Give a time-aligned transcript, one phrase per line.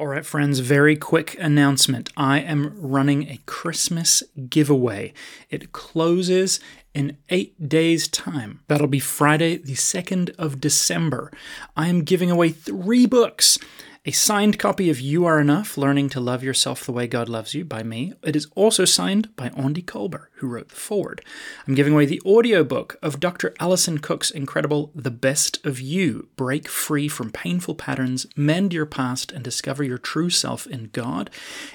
[0.00, 2.12] All right, friends, very quick announcement.
[2.16, 5.12] I am running a Christmas giveaway.
[5.50, 6.60] It closes
[6.94, 8.60] in eight days' time.
[8.68, 11.32] That'll be Friday, the 2nd of December.
[11.76, 13.58] I am giving away three books
[14.04, 17.52] a signed copy of You Are Enough Learning to Love Yourself the Way God Loves
[17.52, 18.12] You by me.
[18.22, 21.24] It is also signed by Andy Colbert, who wrote the foreword.
[21.66, 23.54] I'm giving away the audiobook of Dr.
[23.60, 29.32] Alison Cook's incredible The Best of You Break Free from Painful Patterns, Mend Your Past,
[29.32, 31.30] and Discover Your True Self in God.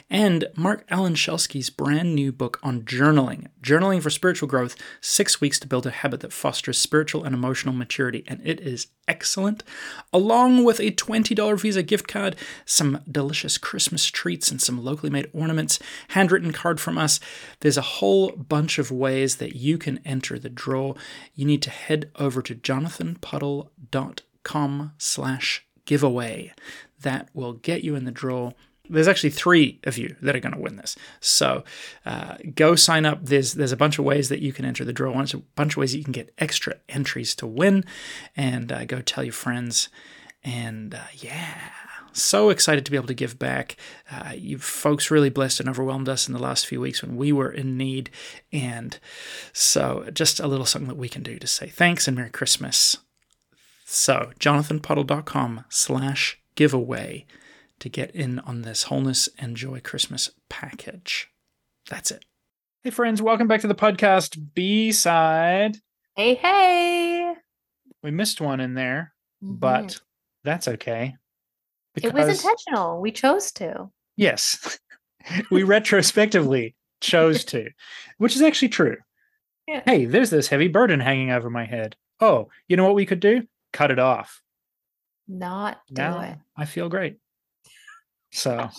[0.10, 5.58] And Mark Alan Shelsky's brand new book on journaling Journaling for Spiritual Growth Six Weeks
[5.60, 8.26] to Build a Habit That Fosters Spiritual and Emotional Maturity.
[8.28, 9.64] And it is excellent,
[10.12, 15.30] along with a $20 Visa gift card, some delicious Christmas treats, and some locally made
[15.34, 17.22] ornaments, handwritten card from us.
[17.62, 20.94] There's a whole bunch of ways that you can enter the draw.
[21.34, 26.54] You need to head over to jonathanpuddle.com slash giveaway.
[27.02, 28.52] That will get you in the draw
[28.90, 30.98] there's actually three of you that are going to win this.
[31.22, 31.64] So
[32.06, 33.24] uh, go sign up.
[33.24, 35.14] There's there's a bunch of ways that you can enter the draw.
[35.14, 37.86] There's a bunch of ways you can get extra entries to win,
[38.36, 39.90] and uh, go tell your friends.
[40.44, 41.72] And uh, yeah,
[42.14, 43.76] so excited to be able to give back.
[44.12, 47.32] Uh, you folks really blessed and overwhelmed us in the last few weeks when we
[47.32, 48.10] were in need,
[48.52, 49.00] and
[49.52, 52.98] so just a little something that we can do to say thanks and Merry Christmas.
[53.86, 57.26] So jonathanpuddle.com slash giveaway
[57.80, 61.30] to get in on this Wholeness and Joy Christmas package.
[61.90, 62.26] That's it.
[62.84, 65.78] Hey, friends, welcome back to the podcast B side.
[66.16, 67.36] Hey, hey.
[68.02, 69.56] We missed one in there, mm-hmm.
[69.56, 70.02] but
[70.44, 71.16] that's okay.
[71.96, 73.02] It was intentional.
[73.02, 73.90] We chose to.
[74.16, 74.80] Yes.
[75.52, 77.70] we retrospectively chose to,
[78.18, 78.98] which is actually true.
[79.68, 79.82] Yeah.
[79.86, 81.96] Hey, there's this heavy burden hanging over my head.
[82.20, 83.44] Oh, you know what we could do?
[83.72, 84.42] Cut it off.
[85.28, 86.38] Not do now, it.
[86.58, 87.18] I feel great.
[88.32, 88.70] So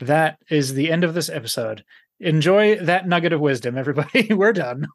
[0.00, 1.84] that is the end of this episode.
[2.20, 4.28] Enjoy that nugget of wisdom, everybody.
[4.32, 4.86] we're done.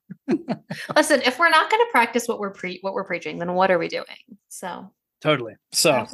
[0.96, 3.70] Listen, if we're not going to practice what we're pre what we're preaching, then what
[3.70, 4.06] are we doing?
[4.48, 5.56] So totally.
[5.74, 6.08] So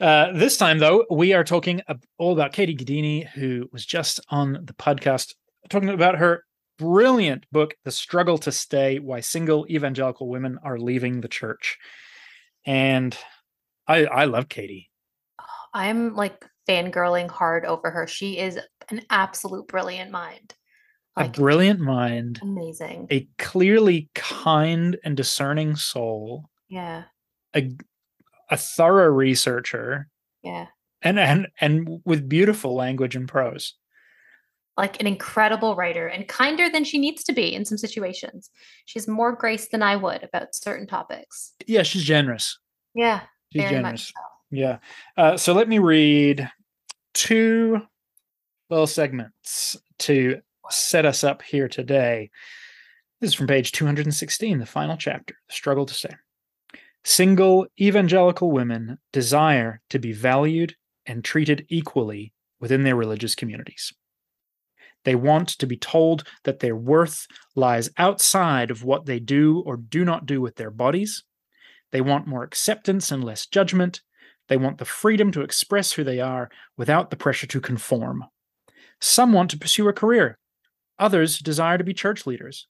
[0.00, 1.82] uh, this time, though, we are talking
[2.18, 5.34] all about Katie Gaddini, who was just on the podcast
[5.68, 6.44] talking about her
[6.78, 11.78] brilliant book, The Struggle to Stay Why Single Evangelical Women Are Leaving the Church.
[12.66, 13.16] And
[13.86, 14.90] I, I love Katie.
[15.72, 18.06] I'm like fangirling hard over her.
[18.06, 18.58] She is
[18.90, 20.54] an absolute brilliant mind.
[21.16, 22.40] Like, a brilliant mind.
[22.42, 23.06] Amazing.
[23.10, 26.50] A clearly kind and discerning soul.
[26.68, 27.04] Yeah.
[27.54, 27.70] A
[28.54, 30.08] a thorough researcher.
[30.42, 30.66] Yeah.
[31.02, 33.74] And and and with beautiful language and prose.
[34.76, 38.50] Like an incredible writer and kinder than she needs to be in some situations.
[38.86, 41.52] She's more grace than I would about certain topics.
[41.66, 42.58] Yeah, she's generous.
[42.94, 43.20] Yeah.
[43.52, 44.06] She's generous.
[44.06, 44.20] So.
[44.50, 44.78] Yeah.
[45.16, 46.50] Uh, so let me read
[47.12, 47.80] two
[48.70, 52.30] little segments to set us up here today.
[53.20, 56.14] This is from page 216, the final chapter, The Struggle to Stay.
[57.04, 63.92] Single evangelical women desire to be valued and treated equally within their religious communities.
[65.04, 69.76] They want to be told that their worth lies outside of what they do or
[69.76, 71.22] do not do with their bodies.
[71.92, 74.00] They want more acceptance and less judgment.
[74.48, 78.24] They want the freedom to express who they are without the pressure to conform.
[79.00, 80.38] Some want to pursue a career.
[80.98, 82.66] Others desire to be church leaders.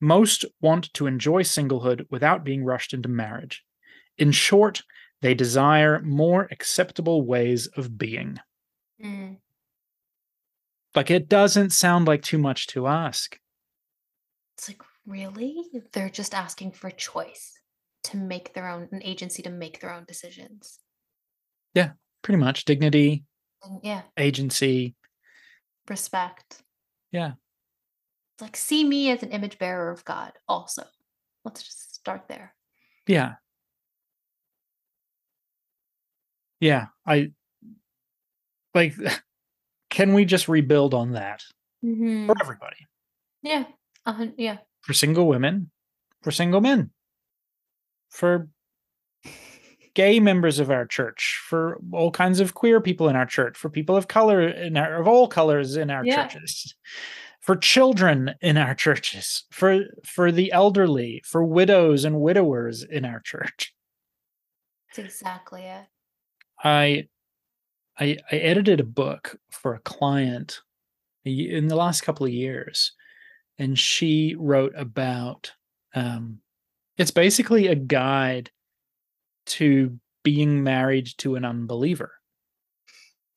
[0.00, 3.64] Most want to enjoy singlehood without being rushed into marriage.
[4.18, 4.82] In short,
[5.22, 8.38] they desire more acceptable ways of being.
[9.02, 9.36] Mm.
[10.94, 13.38] Like it doesn't sound like too much to ask.
[14.56, 15.56] It's like, really?
[15.92, 17.60] They're just asking for choice
[18.04, 20.78] to make their own, an agency to make their own decisions.
[21.74, 21.92] Yeah,
[22.22, 22.64] pretty much.
[22.64, 23.24] Dignity,
[23.82, 24.94] yeah, agency,
[25.88, 26.62] respect.
[27.12, 27.32] Yeah.
[28.34, 30.84] It's like see me as an image bearer of God also.
[31.44, 32.54] Let's just start there.
[33.06, 33.34] Yeah.
[36.60, 37.32] Yeah, I
[38.74, 38.94] like
[39.90, 41.42] can we just rebuild on that
[41.84, 42.26] mm-hmm.
[42.26, 42.76] for everybody?
[43.42, 43.64] Yeah.
[44.06, 44.58] Uh, yeah.
[44.82, 45.70] For single women,
[46.22, 46.90] for single men,
[48.10, 48.48] for
[49.94, 53.68] gay members of our church, for all kinds of queer people in our church, for
[53.68, 56.26] people of color in our, of all colors in our yeah.
[56.26, 56.74] churches,
[57.40, 63.20] for children in our churches, for for the elderly, for widows and widowers in our
[63.20, 63.74] church.
[64.88, 65.86] That's exactly it.
[66.62, 67.08] I
[67.98, 70.60] I, I edited a book for a client
[71.24, 72.92] in the last couple of years,
[73.58, 75.52] and she wrote about
[75.94, 76.40] um,
[76.96, 78.50] it's basically a guide
[79.46, 82.12] to being married to an unbeliever.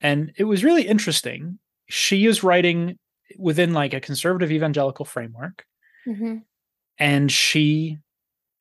[0.01, 1.59] And it was really interesting.
[1.87, 2.97] She is writing
[3.37, 5.63] within like a conservative evangelical framework.
[6.07, 6.37] Mm-hmm.
[6.97, 7.97] And she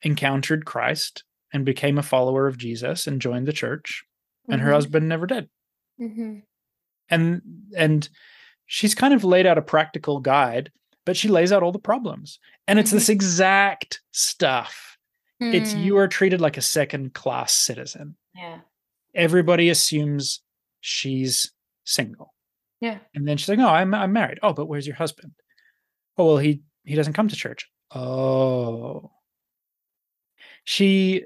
[0.03, 4.03] encountered Christ and became a follower of Jesus and joined the church.
[4.51, 4.73] And her Mhm.
[4.73, 5.49] husband never did.
[5.99, 6.39] Mm-hmm.
[7.09, 7.41] and
[7.75, 8.09] and
[8.65, 10.71] she's kind of laid out a practical guide
[11.05, 14.97] but she lays out all the problems and it's this exact stuff
[15.39, 18.59] it's you are treated like a second class citizen Yeah.
[19.13, 20.41] everybody assumes
[20.79, 21.51] she's
[21.83, 22.33] single
[22.79, 22.99] Yeah.
[23.13, 25.33] and then she's like oh i'm i'm married oh but where's your husband
[26.17, 29.11] oh well he he doesn't come to church oh
[30.63, 31.25] she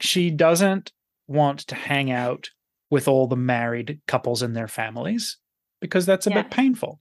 [0.00, 0.92] she doesn't
[1.26, 2.50] want to hang out
[2.90, 5.38] with all the married couples and their families
[5.80, 6.42] because that's a Yeah.
[6.42, 7.00] bit painful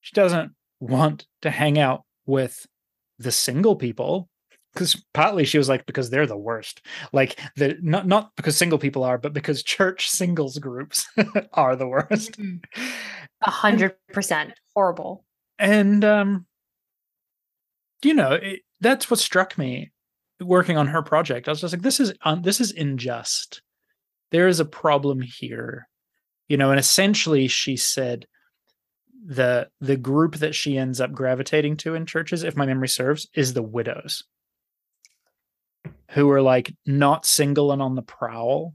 [0.00, 2.66] she doesn't want to hang out with
[3.18, 4.28] the single people
[4.72, 6.80] because partly she was like because they're the worst
[7.12, 11.06] like the not not because single people are but because church singles groups
[11.52, 12.64] are the worst Mhm.
[13.44, 15.24] A hundred percent horrible.
[15.58, 16.46] and um
[18.02, 19.91] you know it, that's what struck me
[20.42, 23.62] working on her project i was just like this is un, this is unjust.
[24.30, 25.88] There is a problem here.
[26.48, 28.26] You know and essentially she said
[29.24, 33.28] the the group that she ends up gravitating to in churches if my memory serves
[33.34, 34.24] is the widows.
[36.10, 38.74] Who are like not single and on the prowl.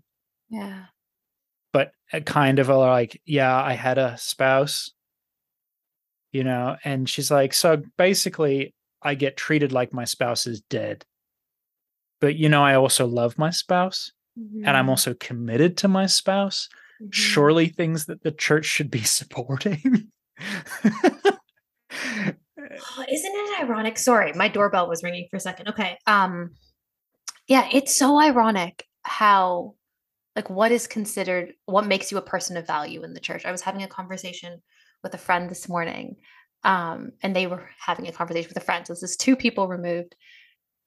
[0.50, 0.86] Yeah.
[1.74, 4.92] but uh, kind of are like, yeah, I had a spouse,
[6.32, 11.06] you know, and she's like, so basically, I get treated like my spouse is dead.
[12.20, 14.68] But, you know, I also love my spouse and Mm-hmm.
[14.68, 16.70] I'm also committed to my spouse.
[17.02, 17.12] Mhm.
[17.12, 20.12] Surely things that the church should be supporting.
[21.90, 23.98] Oh, isn't it ironic?
[23.98, 25.70] Sorry, my doorbell was ringing for a second.
[25.70, 25.98] Okay.
[26.06, 26.52] Um
[27.48, 29.76] yeah, it's so ironic how
[30.36, 33.46] like what is considered what makes you a person of value in the church.
[33.46, 34.62] I was having a conversation
[35.04, 36.18] with a friend this morning.
[36.64, 38.86] Um and they were having a conversation with a friend.
[38.86, 40.16] So this is two people removed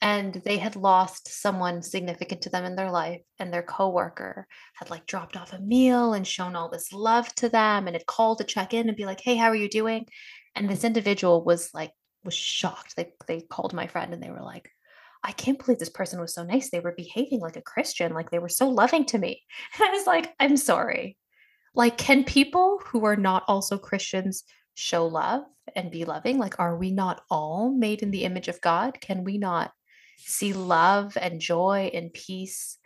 [0.02, 4.90] and they had lost someone significant to them in their life and their coworker had
[4.90, 8.38] like dropped off a meal and shown all this love to them and had called
[8.38, 10.06] to check in and be like, "Hey, how are you doing?"
[10.54, 11.92] and this individual was like
[12.24, 12.96] was shocked.
[12.96, 14.70] They they called my friend and they were like
[15.22, 16.70] i can't believe this person was so nice.
[16.70, 19.42] They were behaving like a christian like they were so loving to me.
[19.74, 21.16] And i was like i'm sorry.
[21.74, 24.44] Like can people who are not also christians
[24.74, 25.44] show love
[25.76, 26.38] and be loving?
[26.38, 29.00] Like are we not all made in the image of god?
[29.00, 29.72] Can we not
[30.26, 32.78] see love and joy and peace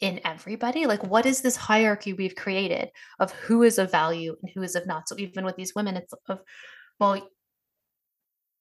[0.00, 4.50] in everybody like what is this hierarchy we've created of who is of value and
[4.54, 6.40] who is of not so even with these women it's of
[7.00, 7.28] well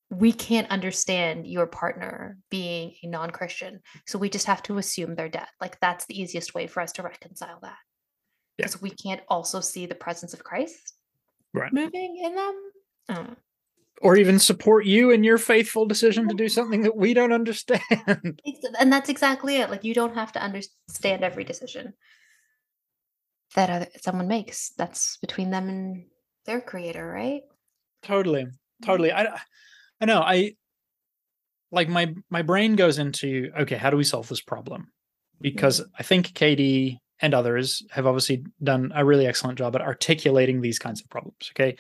[0.10, 5.28] we can't understand your partner being a non-christian so we just have to assume they're
[5.28, 7.78] dead like that's the easiest way for us to reconcile that
[8.58, 8.68] Yeah.
[8.68, 10.94] because we can't also see the presence of christ
[11.54, 11.74] Right.
[11.74, 12.62] moving in them
[13.10, 13.36] know.
[14.02, 17.82] Or even support you in your faithful decision to do something that we don't understand.
[18.80, 21.94] And that's exactly it like you don't have to understand every decision
[23.56, 24.72] that other, someone makes.
[24.78, 26.06] That's between them and
[26.46, 27.42] their creator right?
[28.04, 28.86] Totally mm-hmm.
[28.86, 29.12] totally.
[29.12, 29.40] I
[30.02, 30.54] i know i
[31.72, 34.92] like my my brain goes into okay how do we solve this problem?
[35.42, 35.92] Because mm-hmm.
[36.00, 40.80] i think katie and others have obviously done a really excellent job at articulating these
[40.80, 41.78] kinds of problems okay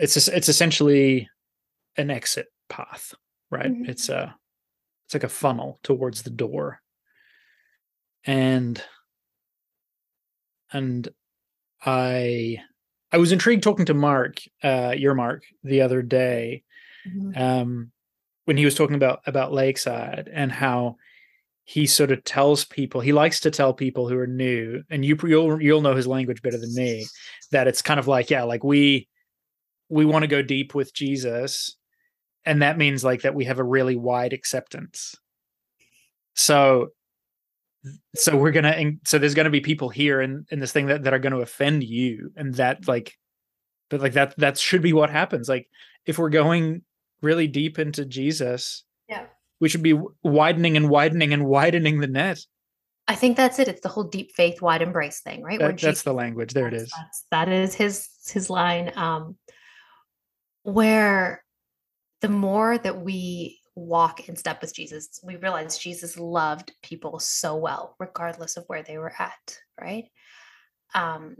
[0.00, 1.28] it's it's essentially
[1.96, 3.14] an exit path
[3.50, 3.72] right?
[3.72, 3.88] Mhm.
[3.88, 4.34] it's a
[5.06, 6.80] it's like a funnel towards the door.
[8.26, 8.82] And
[10.72, 11.08] and
[11.84, 12.58] i
[13.12, 16.62] i was intrigued talking to mark uh your mark the other day
[17.36, 17.90] um
[18.44, 20.96] when he was talking about about lakeside and how
[21.64, 25.16] he sort of tells people he likes to tell people who are new and you
[25.24, 27.06] you'll you'll know his language better than me
[27.52, 29.08] that it's kind of like yeah like we
[29.88, 31.76] we want to go deep with jesus
[32.48, 35.14] and that means like that we have a really wide acceptance.
[36.34, 36.88] So
[38.16, 41.04] so we're gonna and so there's gonna be people here in in this thing that,
[41.04, 43.14] that are gonna offend you and that like
[43.90, 45.46] but like that that should be what happens.
[45.46, 45.68] Like
[46.06, 46.82] if we're going
[47.20, 49.26] really deep into jesus Yeah.
[49.60, 52.38] we should be widening and widening and widening the net.
[53.08, 53.68] I think that's it.
[53.68, 55.58] It's the whole deep faith wide embrace thing right?
[55.58, 56.54] That, that's the language.
[56.54, 56.90] There it is.
[56.96, 59.36] that's, that is his his line um
[60.62, 61.44] where
[62.20, 67.54] the more that we walk in step with jesus we realize jesus loved people so
[67.54, 70.06] well regardless of where they were at right?
[70.94, 71.36] Um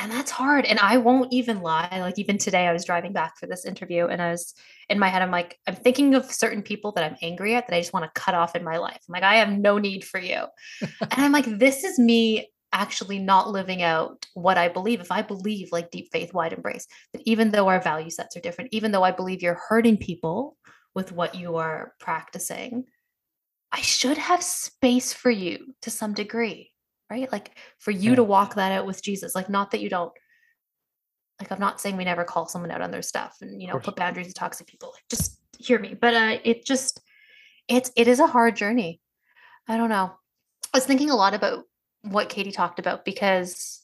[0.00, 3.36] and that's hard and i won't even lie like even today i was driving back
[3.38, 4.54] for this interview and i was
[4.88, 7.76] in my head i'm like i'm thinking of certain people that i'm angry at that
[7.76, 8.98] i just want to cut off in my life.
[9.08, 10.44] I'm like i have no need for you.
[10.82, 15.00] And i'm like this is me actually not living out what I believe.
[15.00, 18.40] If I believe like deep faith, wide embrace, that even though our value sets are
[18.40, 20.56] different, even though I believe you're hurting people
[20.94, 22.84] with what you are practicing,
[23.72, 26.72] I should have space for you to some degree,
[27.08, 27.30] right?
[27.30, 28.16] Like for you Yeah.
[28.16, 29.34] to walk that out with Jesus.
[29.34, 30.12] Like, not that you don't,
[31.40, 33.78] like, I'm not saying we never call someone out on their stuff and, you know,
[33.78, 34.90] put boundaries with toxic people.
[34.92, 35.94] Like, just hear me.
[35.94, 37.00] But uh, it just,
[37.66, 39.00] it's, it is a hard journey.
[39.68, 40.12] I don't know.
[40.74, 41.64] I was thinking a lot about
[42.02, 43.82] what Katie talked about because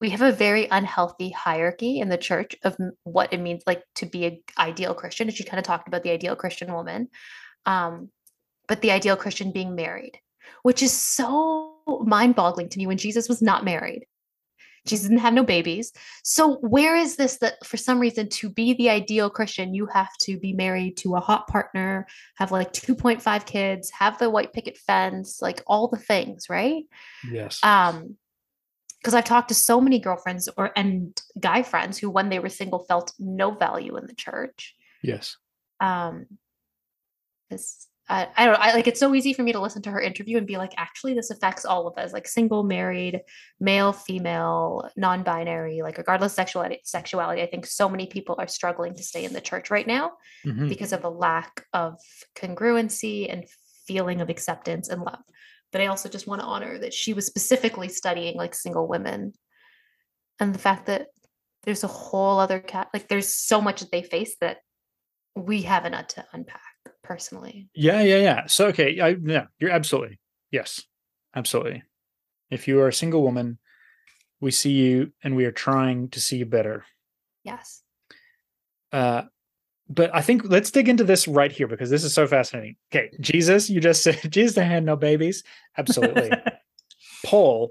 [0.00, 4.06] we have a very unhealthy hierarchy in the church of what it means like to
[4.06, 5.28] be an ideal Christian.
[5.28, 7.08] And she kind of talked about the ideal Christian woman.
[7.66, 8.10] Um,
[8.68, 10.20] but the ideal Christian being married,
[10.62, 14.06] which is so mind boggling to me when Jesus was not married.
[14.88, 15.92] Jesus didn't have no babies.
[16.24, 20.16] So, where is this that for some reason to be the ideal Christian, you have
[20.22, 24.76] to be married to a hot partner, have like 2.5 kids, have the white picket
[24.78, 26.84] fence, like all the things, right?
[27.30, 27.62] Yes.
[27.62, 28.16] um
[29.00, 32.48] because i've talked to so many girlfriends or and guy friends who when they were
[32.48, 35.36] single felt no value in the church yes.
[35.80, 36.26] um
[37.48, 39.90] because I, I don't know i like it's so easy for me to listen to
[39.90, 43.20] her interview and be like actually this affects all of us like single married
[43.60, 49.02] male female non-binary like regardless sexuality sexuality i think so many people are struggling to
[49.02, 50.12] stay in the church right now
[50.46, 50.68] Mhm.
[50.68, 51.98] because of a lack of
[52.34, 53.44] congruency and
[53.86, 55.22] feeling of acceptance and love.
[55.72, 59.32] But I also just want to honor that she was specifically studying like single women
[60.38, 61.08] and the fact that
[61.64, 64.58] there's a whole other cat like there's so much that they face that
[65.34, 66.67] we haven't had to unpack
[67.08, 67.70] personally.
[67.74, 68.46] Yeah, yeah, yeah.
[68.46, 70.20] So okay, I yeah, you're absolutely
[70.52, 70.82] yes,
[71.34, 71.82] absolutely.
[72.50, 73.58] If you are a single woman,
[74.40, 76.84] we see you and we are trying to see you better.
[77.42, 77.82] Yes.
[78.92, 79.22] Uh,
[79.88, 82.76] but I think let's dig into this right here because this is so fascinating.
[82.92, 85.42] Okay, Jesus, you just said Jesus had no babies.
[85.78, 86.30] Absolutely.
[87.24, 87.70] Paul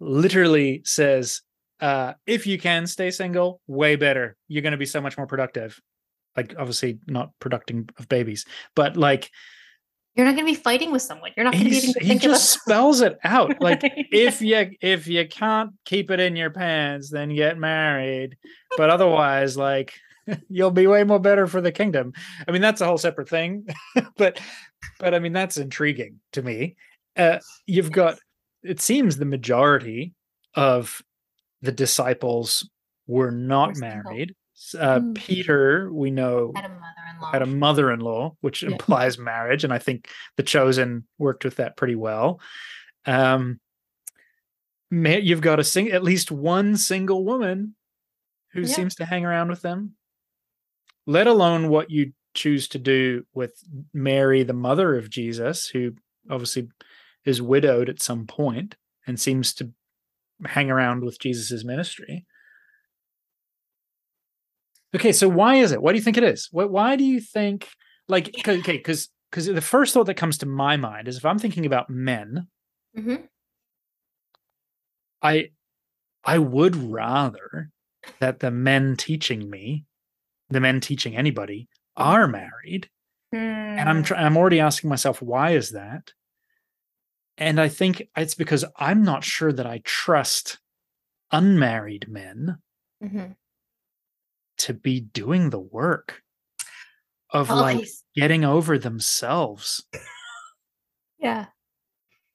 [0.00, 1.40] literally says,
[1.80, 4.36] uh, if you can stay single, way better.
[4.48, 5.80] You're going to be so much more productive.
[6.36, 9.30] Like, obviously, not producing of babies, but like,
[10.14, 11.30] You're not going to be fighting with someone.
[11.36, 13.56] You're not going to be he's- to he just spells it out.
[13.60, 18.36] Like, about if you if you can't keep it in your pants, then get married.
[18.76, 19.94] But otherwise, like
[20.48, 22.12] you'll be way more better for the kingdom.
[22.46, 23.66] I mean, that's a whole separate thing.
[24.16, 24.40] but
[24.98, 26.76] but I mean, that's intriguing to me.
[27.16, 28.18] Uh, you've got
[28.62, 30.12] it seems the majority
[30.54, 31.02] of
[31.62, 32.68] the disciples
[33.06, 34.34] were not married.
[34.78, 35.14] Uh, Mm.
[35.14, 37.30] Peter, we know, had a mother-in-law.
[37.32, 38.70] had a mother-in-law, which Yeah.
[38.70, 42.40] implies marriage, and I think the chosen worked with that pretty well.
[43.04, 43.60] Um,
[44.90, 47.74] you've got a sing at least one single woman
[48.52, 48.66] who Yeah.
[48.68, 49.96] seems to hang around with them.
[51.06, 55.94] Let alone what you choose to do with Mary, the mother of Jesus, who
[56.30, 56.68] obviously
[57.24, 59.72] is widowed at some point and seems to
[60.44, 62.26] hang around with Jesus's ministry.
[64.96, 65.80] Okay, so why is it?
[65.82, 66.48] What do you think it is?
[66.50, 67.68] What, why do you think
[68.08, 71.24] like 'cause- okay, because because the first thought that comes to my mind is if
[71.24, 72.48] I'm thinking about men,
[72.96, 73.28] Mhm.
[75.22, 75.50] I
[76.24, 77.70] I would rather
[78.20, 79.84] that the men teaching me,
[80.48, 82.88] the men teaching anybody, are married.
[83.32, 84.06] And I'm Mm.
[84.06, 86.12] try- I'm already asking myself why is that?
[87.38, 90.58] And I think it's because I'm not sure that I trust
[91.32, 92.62] unmarried men
[93.02, 93.36] Mhm.
[94.58, 96.22] To be doing the work
[97.30, 99.84] of Oh, like getting over themselves.
[101.18, 101.46] yeah.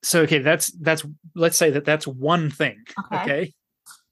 [0.04, 2.78] So okay, that's that's let's say that that's one thing.
[3.06, 3.22] Okay.
[3.22, 3.54] Okay,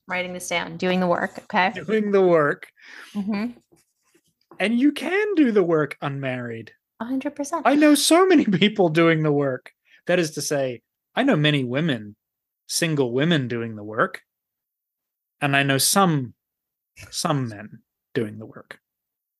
[0.06, 1.38] Writing this down, doing the work.
[1.44, 1.72] Okay.
[1.84, 2.68] doing the work,
[3.14, 3.52] Mm-hmm.
[4.58, 6.72] and you can do the work unmarried.
[7.02, 7.62] hundred percent.
[7.66, 9.72] I know so many people doing the work.
[10.06, 10.82] That is to say,
[11.14, 12.16] I know many women,
[12.68, 14.22] single women doing the work,
[15.40, 16.34] and I know some
[17.10, 17.80] some men
[18.20, 18.78] doing the work.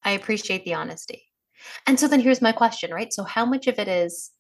[0.03, 1.23] I appreciate the honesty.
[1.87, 3.13] And so then here's my question, right?
[3.13, 4.31] So how much of it is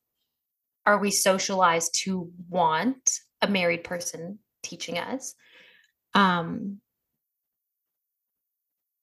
[0.87, 5.35] are we socialized to want a married person teaching us?
[6.15, 6.81] Um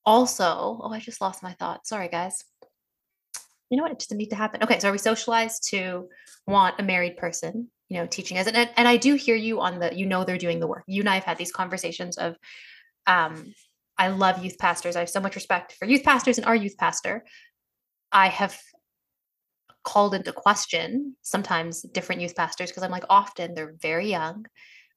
[0.06, 1.86] also, oh, I just lost my thought.
[1.86, 2.46] Sorry, guys.
[3.70, 3.92] You know what?
[3.92, 4.64] It didn't need to happen.
[4.64, 6.08] Okay, so are we socialized to
[6.48, 8.48] want a married person, you know, teaching us?
[8.48, 10.86] And, and I do hear you on the, you know, they're doing the work.
[10.88, 12.38] You and I have had these conversations of,
[13.06, 13.54] um,
[13.98, 14.96] I love youth pastors.
[14.96, 17.24] I have so much respect for youth pastors and our youth pastor.
[18.12, 18.58] I have
[19.84, 24.46] called into question sometimes different youth pastors because I'm like, often they're very young,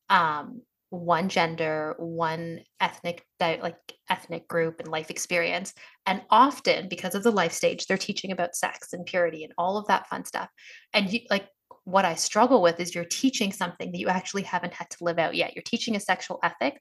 [0.09, 3.77] um, one gender, one ethnic, like
[4.09, 5.73] ethnic group and life experience,
[6.07, 9.77] and often because of the life stage, they're teaching about sex and purity and all
[9.77, 10.49] of that fun stuff.
[10.93, 11.47] And you like
[11.85, 15.19] what I struggle with is you're teaching something that you actually haven't had to live
[15.19, 15.55] out yet.
[15.55, 16.81] You're teaching a sexual ethic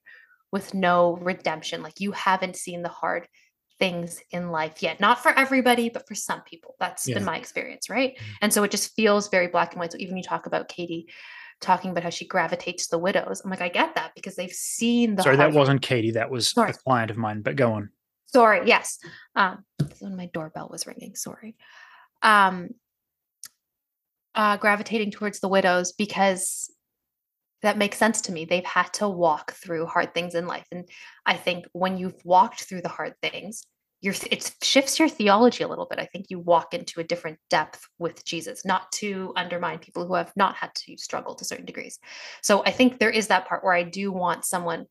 [0.52, 1.82] with no redemption.
[1.84, 3.28] Like you haven't seen the hard
[3.80, 5.00] things in life yet.
[5.00, 6.76] Not for everybody, but for some people.
[6.80, 7.16] That's Yeah.
[7.16, 8.18] been my experience, right?
[8.18, 8.24] Mhm.
[8.42, 9.92] And so it just feels very black and white.
[9.92, 11.08] So even you talk about Katie
[11.62, 13.42] talking about how she gravitates to the widows.
[13.44, 16.12] I'm like, I get that because they've seen the Sorry, that wasn't Katie.
[16.12, 16.72] That was Sorry.
[16.72, 17.42] a client of mine.
[17.42, 17.90] But go on.
[18.28, 18.98] Sorry, yes.
[19.36, 19.66] Um,
[20.00, 21.16] when my doorbell was ringing.
[21.16, 21.56] Sorry.
[22.22, 22.70] Um,
[24.36, 26.70] uh, gravitating towards the widows because
[27.62, 28.46] that makes sense to me.
[28.46, 30.88] They've had to walk through hard things in life, and
[31.26, 33.64] I think when you've walked through the hard things,
[34.02, 36.00] it shifts your theology a little bit.
[36.00, 40.14] I think you walk into a different depth with Jesus, not to undermine people who
[40.14, 42.00] have not had to struggle to certain degrees.
[42.42, 44.86] So I think there is that part where I do want someone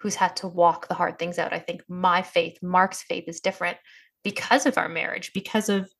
[0.00, 1.54] who's had to walk the hard things out.
[1.54, 3.78] I think my faith, Mark's faith, is different
[4.24, 5.90] because of our marriage, because of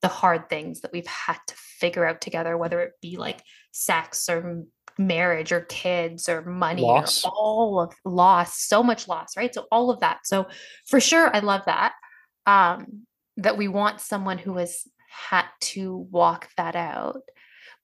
[0.00, 4.30] the hard things that we've had to figure out together, whether it be like sex
[4.30, 4.64] or
[5.06, 7.24] marriage or kids or money Loss.
[7.24, 9.54] or all of loss, so much loss, right?
[9.54, 10.20] So all of that.
[10.24, 10.46] So
[10.86, 11.92] for sure, I love that.
[12.46, 13.06] Um,
[13.38, 17.22] that we want someone who has had to walk that out.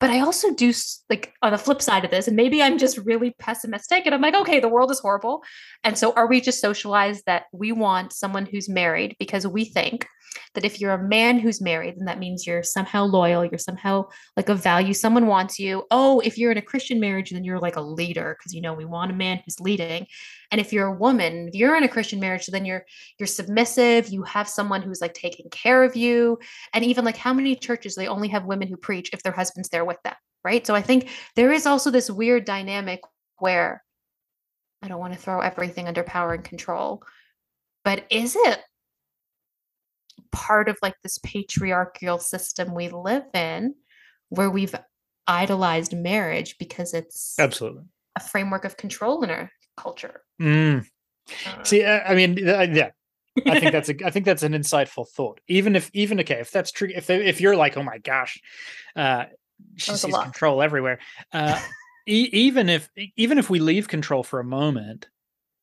[0.00, 0.72] But I also do
[1.10, 4.20] like on the flip side of this, and maybe I'm just really pessimistic and I'm
[4.20, 5.42] like, okay, the world is horrible.
[5.82, 10.06] And so are we just socialized that we want someone who's married because we think
[10.54, 14.06] that if you're a man who's married, then that means you're somehow loyal, you're somehow
[14.36, 15.84] like a value, someone wants you.
[15.90, 18.74] Oh, if you're in a Christian marriage, then you're like a leader because you know
[18.74, 20.06] we want a man who's leading.
[20.50, 22.84] And if you're a woman, if you're in a Christian marriage, then you're
[23.18, 26.38] you're submissive, you have someone who's like taking care of you.
[26.72, 29.68] And even like how many churches they only have women who preach if their husband's
[29.68, 30.14] there with them,
[30.44, 30.66] right?
[30.66, 33.00] So I think there is also this weird dynamic
[33.38, 33.82] where
[34.82, 37.02] I don't want to throw everything under power and control,
[37.84, 38.60] but is it
[40.32, 43.74] part of like this patriarchal system we live in
[44.28, 44.74] where we've
[45.26, 47.82] idolized marriage because it's Absolutely.
[48.16, 50.22] a framework of control in our culture?
[50.40, 50.84] Mm.
[51.46, 52.90] Uh, See, I mean, yeah,
[53.46, 55.40] I think that's a, I think that's an insightful thought.
[55.48, 58.40] Even if, even okay, if that's true, if they, if you're like, oh my gosh,
[58.96, 59.24] uh,
[59.76, 60.98] she sees control everywhere.
[61.32, 61.58] Uh,
[62.06, 65.08] e- even if, even if we leave control for a moment,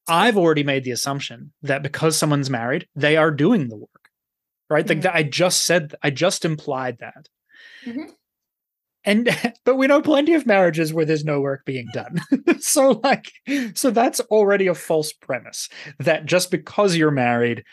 [0.07, 4.09] I've already made the assumption that because someone's married, they are doing the work,
[4.69, 4.87] right?
[4.87, 5.03] Like Mhm.
[5.03, 7.27] that, I just said, I just implied that.
[7.87, 8.13] Mhm.
[9.05, 9.29] And
[9.65, 12.19] but we know plenty of marriages where there's no work being done.
[12.59, 13.31] so like
[13.75, 17.63] so that's already a false premise that just because you're married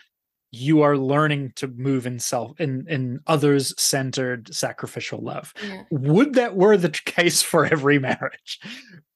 [0.55, 5.55] you are learning to move in self in in others centered sacrificial love.
[5.66, 5.83] yeah.
[5.90, 8.61] Would that were the case for every marriage?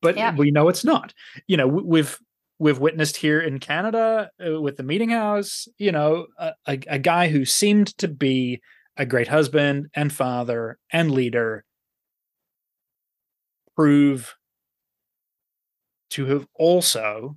[0.00, 0.34] But Yeah.
[0.34, 1.12] we know it's not.
[1.46, 2.18] You know, we've
[2.58, 6.98] we've witnessed here in Canada uh, with the meeting house, you know, a, a, a
[6.98, 8.62] guy who seemed to be
[8.96, 11.65] a great husband and father and leader
[13.76, 14.34] prove
[16.10, 17.36] to have also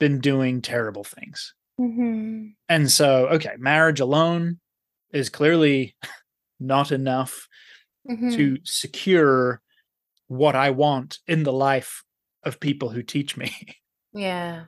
[0.00, 1.54] been doing terrible things.
[1.80, 2.54] Mhm.
[2.68, 4.60] And so, okay, marriage alone
[5.12, 5.96] is clearly
[6.60, 7.48] not enough
[8.08, 8.34] Mhm.
[8.34, 9.60] to secure
[10.26, 12.02] what I want in the life
[12.42, 13.52] of people who teach me.
[14.12, 14.66] yeah.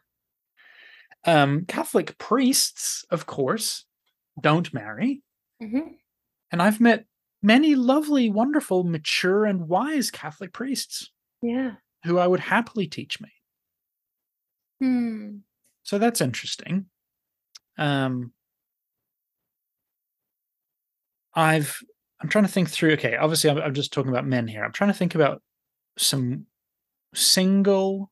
[1.24, 3.86] Um, Catholic priests, of course,
[4.40, 5.22] don't marry.
[5.62, 5.96] Mhm.
[6.52, 7.06] And I've met
[7.44, 11.10] many lovely, wonderful, mature, and wise Catholic priests
[11.42, 11.74] Yeah.
[12.04, 13.28] who I would happily teach me.
[14.80, 15.36] Hmm.
[15.82, 16.86] So that's interesting.
[17.78, 18.32] Um,
[21.34, 21.80] I've
[22.20, 22.92] I'm trying to think through.
[22.92, 24.64] Okay, obviously I'm, I'm just talking about men here.
[24.64, 25.42] I'm trying to think about
[25.98, 26.46] some
[27.14, 28.10] single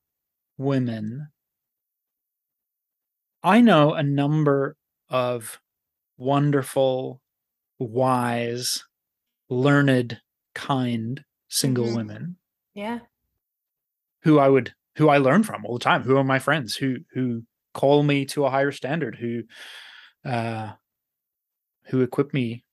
[0.57, 1.29] women.
[3.43, 4.77] I know a number
[5.09, 5.59] of
[6.17, 7.21] wonderful,
[7.79, 8.83] wise,
[9.53, 10.19] learned,
[10.55, 11.95] kind single Mhm.
[11.95, 12.37] women
[12.73, 12.99] Yeah.
[14.23, 16.97] who I would who I learn from all the time, who are my friends, who
[17.13, 19.43] who call me to a higher standard, who
[20.25, 20.73] uh
[21.85, 22.63] who equip me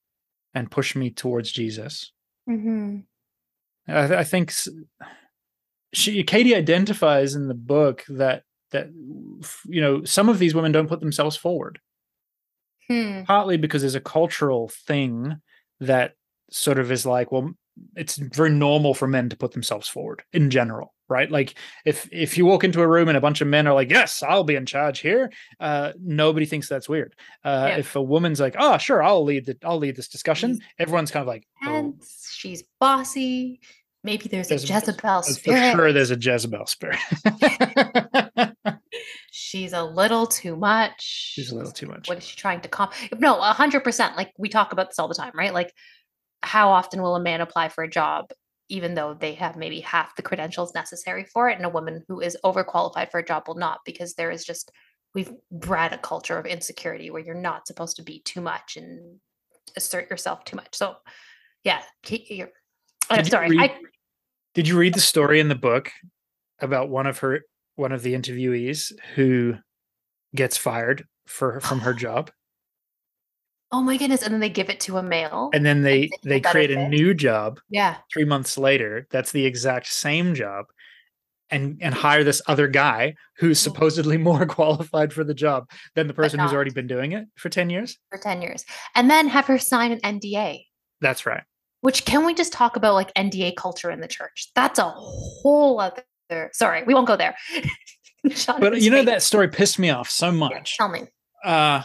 [0.54, 2.12] and push me towards Jesus.
[2.48, 3.04] Mhm.
[3.88, 4.52] I, th- I think
[5.92, 8.88] she Katie identifies in the book that that
[9.66, 11.80] you know some of these women don't put themselves forward
[12.88, 13.22] Hmm.
[13.24, 15.40] partly because there's a cultural thing
[15.80, 16.14] that
[16.50, 17.50] sort of is like well
[17.96, 21.54] it's very normal for men to put themselves forward in general right like
[21.86, 24.22] if if you walk into a room and a bunch of men are like yes
[24.22, 27.76] i'll be in charge here uh nobody thinks that's weird uh Yeah.
[27.78, 31.22] if a woman's like oh sure i'll lead the i'll lead this discussion everyone's kind
[31.22, 31.94] of like oh, And
[32.32, 33.60] she's bossy.
[34.02, 35.72] Maybe there's, There's- a Jezebel for spirit.
[35.76, 36.98] sure there's a jezebel spirit
[39.32, 41.02] She's a little too much.
[41.34, 42.92] she's a little too much What is she trying to comp?
[43.18, 44.16] No, a hundred percent.
[44.16, 45.52] Like we talk about this all the time, right?
[45.54, 45.72] Like,
[46.42, 48.31] how often will a man apply for a job
[48.68, 52.20] even though they have maybe half the credentials necessary for it and a woman who
[52.20, 54.70] is overqualified for a job will not because there is just
[55.14, 59.18] we've bred a culture of insecurity where you're not supposed to be too much and
[59.76, 60.68] assert yourself too much.
[60.72, 60.96] So
[61.64, 61.83] yeah
[63.11, 63.74] uh, i'm sorry read, I,
[64.55, 65.90] did you read the story in the book
[66.61, 67.42] about one of her
[67.76, 69.55] one of the interviewees who
[70.35, 72.31] gets fired for from her job
[73.72, 74.22] Oh my goodness!
[74.22, 76.88] And then they give it to a male, and then they and they create a
[76.88, 77.61] new job.
[77.68, 80.66] Yeah, three months later, that's the exact same job,
[81.50, 83.72] and and hire this other guy who's mm-hmm.
[83.72, 87.48] supposedly more qualified for the job than the person who's already been doing it for
[87.48, 87.96] ten years.
[88.11, 88.64] For ten years,
[88.96, 90.64] and then have her sign an NDA.
[91.00, 91.44] That's right.
[91.83, 94.50] Which can we just talk about like NDA culture in the church?
[94.56, 96.02] That's a whole other.
[96.52, 97.37] Sorry, we won't go there.
[98.59, 100.76] but you know that story pissed me off so much.
[100.78, 101.02] Yeah, tell me.
[101.44, 101.83] Uh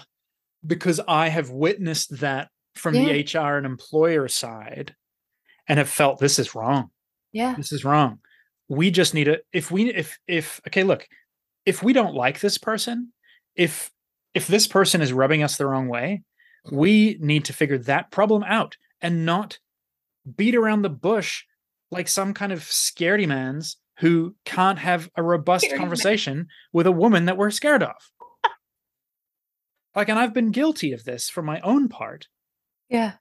[0.65, 3.13] because I have witnessed that from yeah.
[3.13, 4.95] the HR and employer side
[5.67, 6.89] and have felt this is wrong.
[7.31, 7.55] Yeah.
[7.55, 8.19] This is wrong.
[8.67, 11.07] We just need to if we if if okay, look,
[11.65, 13.11] if we don't like this person,
[13.55, 13.91] if
[14.33, 16.23] if this person is rubbing us the wrong way,
[16.71, 19.59] we need to figure that problem out and not
[20.35, 21.43] beat around the bush
[21.91, 26.47] like some kind of scaredy mans who can't have a robust scaredy conversation man.
[26.73, 27.95] with a woman that we're scared of.
[29.95, 32.27] Like, and I've been guilty of this for my own part.
[32.89, 33.13] Yeah.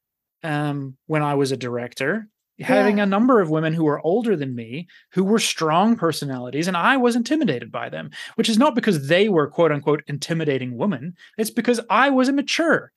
[0.43, 2.67] Um, when I was a director, yeah.
[2.67, 6.77] having a number of women who were older than me who were strong personalities, and
[6.77, 11.15] I was intimidated by them, which is not because they were quote unquote intimidating women.
[11.39, 12.93] It's because I was immature.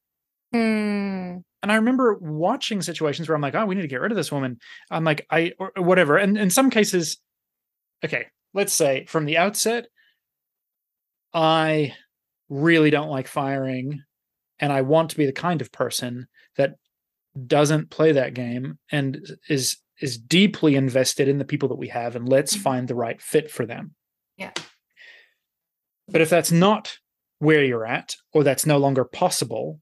[0.54, 1.44] Mm.
[1.64, 4.16] And I remember watching situations where I'm like, oh, we need to get rid of
[4.16, 4.58] this woman.
[4.92, 6.18] I'm like, I or whatever.
[6.18, 7.18] And in some cases,
[8.04, 9.88] okay, let's say from the outset,
[11.34, 11.94] I
[12.50, 14.02] really don't like firing
[14.60, 16.76] and I want to be the kind of person that
[17.46, 22.16] doesn't play that game and is is deeply invested in the people that we have
[22.16, 22.64] and let's mm-hmm.
[22.64, 23.94] find the right fit for them.
[24.38, 24.52] Yeah.
[26.08, 26.98] But if that's not
[27.40, 29.80] where you're at or that's no longer possible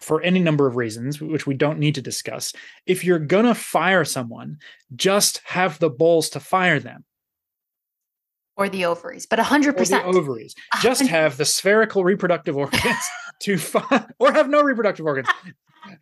[0.00, 2.52] for any number of reasons which we don't need to discuss,
[2.86, 4.58] if you're going to fire someone,
[4.94, 7.04] just have the balls to fire them
[8.56, 9.78] or the ovaries, but 100%.
[9.78, 10.54] Or the ovaries.
[10.80, 13.04] Just have the spherical reproductive organs
[13.40, 15.28] to find, or have no reproductive organs.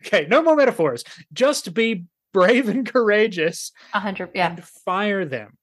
[0.05, 1.03] Okay, no more metaphors.
[1.31, 3.71] Just be brave and courageous.
[3.91, 4.49] 100, yeah.
[4.49, 5.57] And fire them.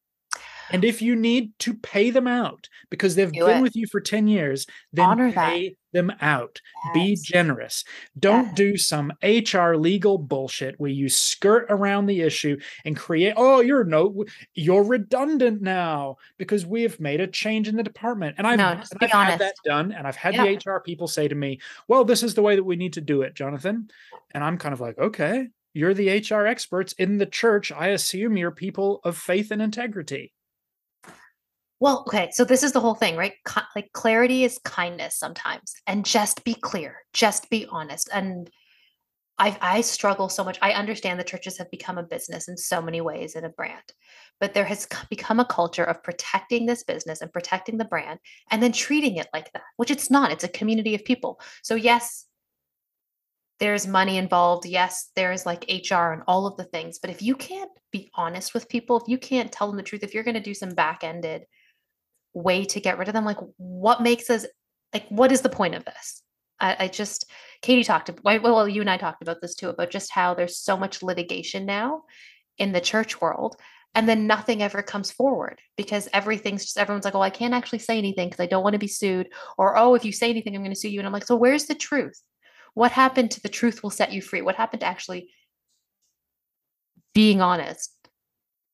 [0.72, 3.62] And if you need to pay them out because they've Do been it.
[3.62, 5.76] with you for 10 years, then Honor pay that.
[5.92, 6.61] them out.
[6.85, 6.94] Yes.
[6.94, 7.85] Be generous.
[8.18, 8.54] Don't yes.
[8.54, 13.85] do some HR legal bullshit where you skirt around the issue and create, oh, you're
[13.85, 18.37] no, you're redundant now because we've made a change in the department.
[18.38, 19.92] And I've, no, and I've had that done.
[19.92, 20.44] And I've had yeah.
[20.44, 23.00] the HR people say to me, well, this is the way that we need to
[23.00, 23.88] do it, Jonathan.
[24.33, 27.70] And I'm kind of like, okay, you're the HR experts in the church.
[27.72, 30.33] I assume you're people of faith and integrity.
[31.80, 33.32] Well, okay, so this is the whole thing, right?
[33.46, 38.08] Co- like clarity is kindness sometimes, and just be clear, just be honest.
[38.12, 38.50] And
[39.38, 40.58] I I struggle so much.
[40.62, 43.94] I understand the churches have become a business in so many ways and a brand,
[44.40, 48.62] but there has become a culture of protecting this business and protecting the brand, and
[48.62, 50.32] then treating it like that, which it's not.
[50.32, 51.40] It's a community of people.
[51.62, 52.26] So yes,
[53.58, 54.64] there's money involved.
[54.64, 56.98] Yes, there's like HR and all of the things.
[56.98, 60.02] But if you can't be honest with people, if you can't tell them the truth,
[60.02, 61.44] if you're going to do some back ended
[62.34, 63.24] way to get rid of them?
[63.24, 64.46] Like what makes us
[64.92, 66.22] like what is the point of this?
[66.58, 67.30] I, I just
[67.62, 70.58] katie talked about well you and i talked about this too about just how there's
[70.58, 72.02] so much litigation now
[72.58, 73.56] in the church world
[73.94, 77.78] and then nothing ever comes forward because everything's just everyone's like oh i can't actually
[77.78, 80.54] say anything because i don't want to be sued or oh if you say anything
[80.54, 82.22] i'm going to sue you and i'm like so where's the truth?
[82.74, 84.42] What happened to the truth will set you free?
[84.42, 85.30] What happened to actually
[87.14, 87.94] being honest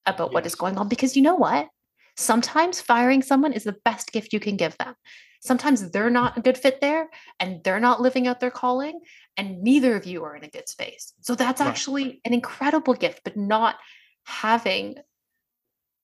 [0.04, 0.34] about yes.
[0.34, 0.88] what is going on?
[0.88, 1.68] Because you know what
[2.16, 4.94] Sometimes firing someone is the best gift you can give them.
[5.40, 9.00] Sometimes they're not a good fit there and they're not living out their calling,
[9.36, 11.12] and neither of you are in a good space.
[11.20, 11.68] So that's right.
[11.68, 13.76] actually an incredible gift, but not
[14.24, 14.96] having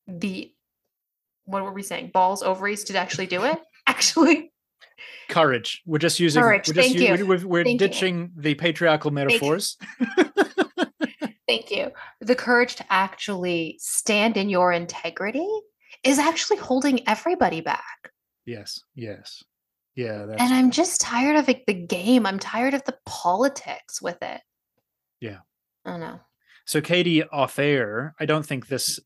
[0.06, 0.52] the
[1.44, 2.10] what were we saying?
[2.12, 3.58] Balls, ovaries to actually do it.
[3.88, 4.52] Actually,
[5.28, 5.82] courage.
[5.84, 6.40] We're just using.
[6.40, 6.68] Courage.
[6.68, 7.26] We're, just Thank you.
[7.26, 8.42] we're, we're ditching you.
[8.42, 9.76] the patriarchal metaphors.
[11.48, 11.90] Thank you.
[12.20, 15.48] The courage to actually stand in your integrity
[16.04, 18.12] is actually holding everybody back.
[18.44, 19.42] Yes, yes.
[19.94, 20.22] Yeah.
[20.22, 22.26] and I'm just tired of it, the game.
[22.26, 24.40] I'm tired of the politics with it.
[25.20, 25.38] Yeah.
[25.84, 26.20] I don't know.
[26.64, 28.98] So, Katie, off air, I don't think this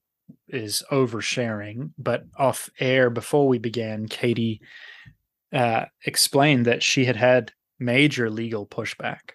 [0.49, 4.61] is oversharing, but off air before we began, Katie
[5.53, 9.33] uh, explained that she had had major legal pushback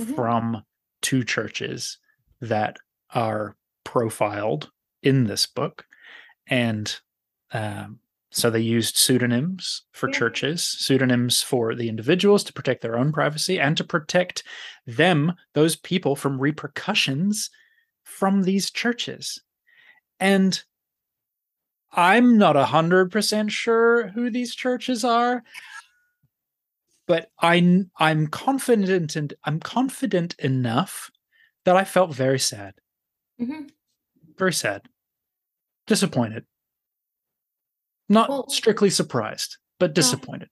[0.00, 0.14] mm-hmm.
[0.14, 0.62] from
[1.00, 1.98] two churches
[2.40, 2.76] that
[3.14, 4.70] are profiled
[5.02, 5.84] in this book.
[6.46, 6.94] And
[7.52, 8.00] um,
[8.30, 10.18] so they used pseudonyms for Yeah.
[10.18, 14.42] churches, pseudonyms for the individuals to protect their own privacy and to protect
[14.86, 17.50] them, those people, from repercussions
[18.04, 19.40] from these churches.
[20.18, 20.62] And
[21.92, 25.42] I'm not a hundred percent sure who these churches are,
[27.06, 31.10] but I I'm confident and I'm confident enough
[31.64, 32.74] that I felt very sad,
[33.40, 33.70] Mhm.
[34.38, 34.88] very sad,
[35.86, 36.46] disappointed,
[38.08, 40.48] not Well- strictly surprised, but disappointed.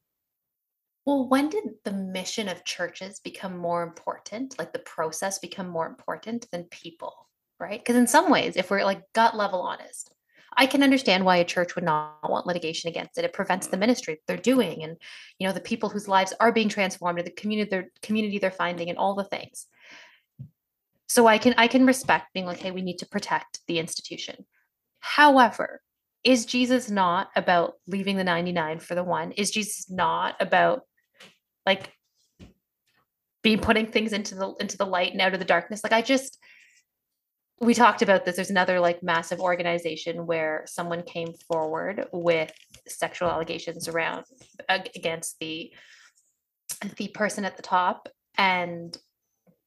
[1.06, 5.86] Well, when did the mission of churches become more important, like the process become more
[5.86, 7.80] important than people, right?
[7.80, 10.12] Because in some ways, if we're like gut level honest,
[10.56, 13.24] I can understand why a church would not want litigation against it.
[13.24, 14.96] It prevents the ministry that they're doing and
[15.38, 18.50] you know the people whose lives are being transformed and the community their community they're
[18.50, 19.66] finding and all the things.
[21.08, 24.44] So I can I can respect being like, hey, we need to protect the institution.
[25.00, 25.80] However,
[26.22, 29.32] is Jesus not about leaving the 99 for the one?
[29.32, 30.82] Is Jesus not about
[31.66, 31.92] like
[33.42, 35.82] being putting things into the into the light and out of the darkness?
[35.82, 36.38] Like I just
[37.60, 38.36] we talked about this.
[38.36, 42.52] There's another like massive organization where someone came forward with
[42.88, 44.24] sexual allegations around
[44.68, 45.72] against the
[46.96, 48.08] the person at the top
[48.38, 48.96] and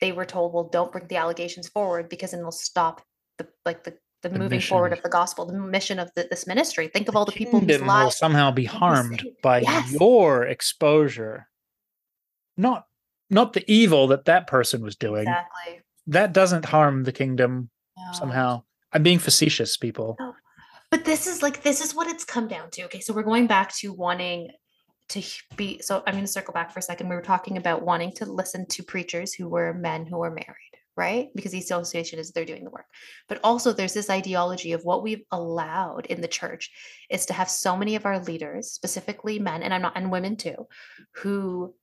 [0.01, 3.01] they were told well don't bring the allegations forward because then they'll stop
[3.37, 6.47] the like the the, The moving forward of the gospel the mission of the, this
[6.47, 9.91] ministry think of all the people whose Kingdom will somehow be harmed by Yes.
[9.91, 11.47] your exposure,
[12.57, 12.87] not
[13.29, 15.23] not the evil that that person was doing.
[15.23, 18.11] exactly That doesn't harm the kingdom No.
[18.13, 18.63] somehow.
[18.91, 20.17] I'm being facetious, people.
[20.91, 23.47] but this is like this is what it's come down to okay so we're going
[23.47, 24.49] back to wanting
[25.09, 25.21] to
[25.57, 28.11] be so i'm going to circle back for a second we were talking about wanting
[28.13, 31.29] to listen to preachers who were men who were married right?
[31.35, 32.85] Because the association is they're doing the work.
[33.27, 36.71] But also there's this ideology of what we've allowed in the church
[37.09, 40.35] is to have so many of our leaders specifically men and i'm not and women
[40.35, 40.67] too
[41.15, 41.73] who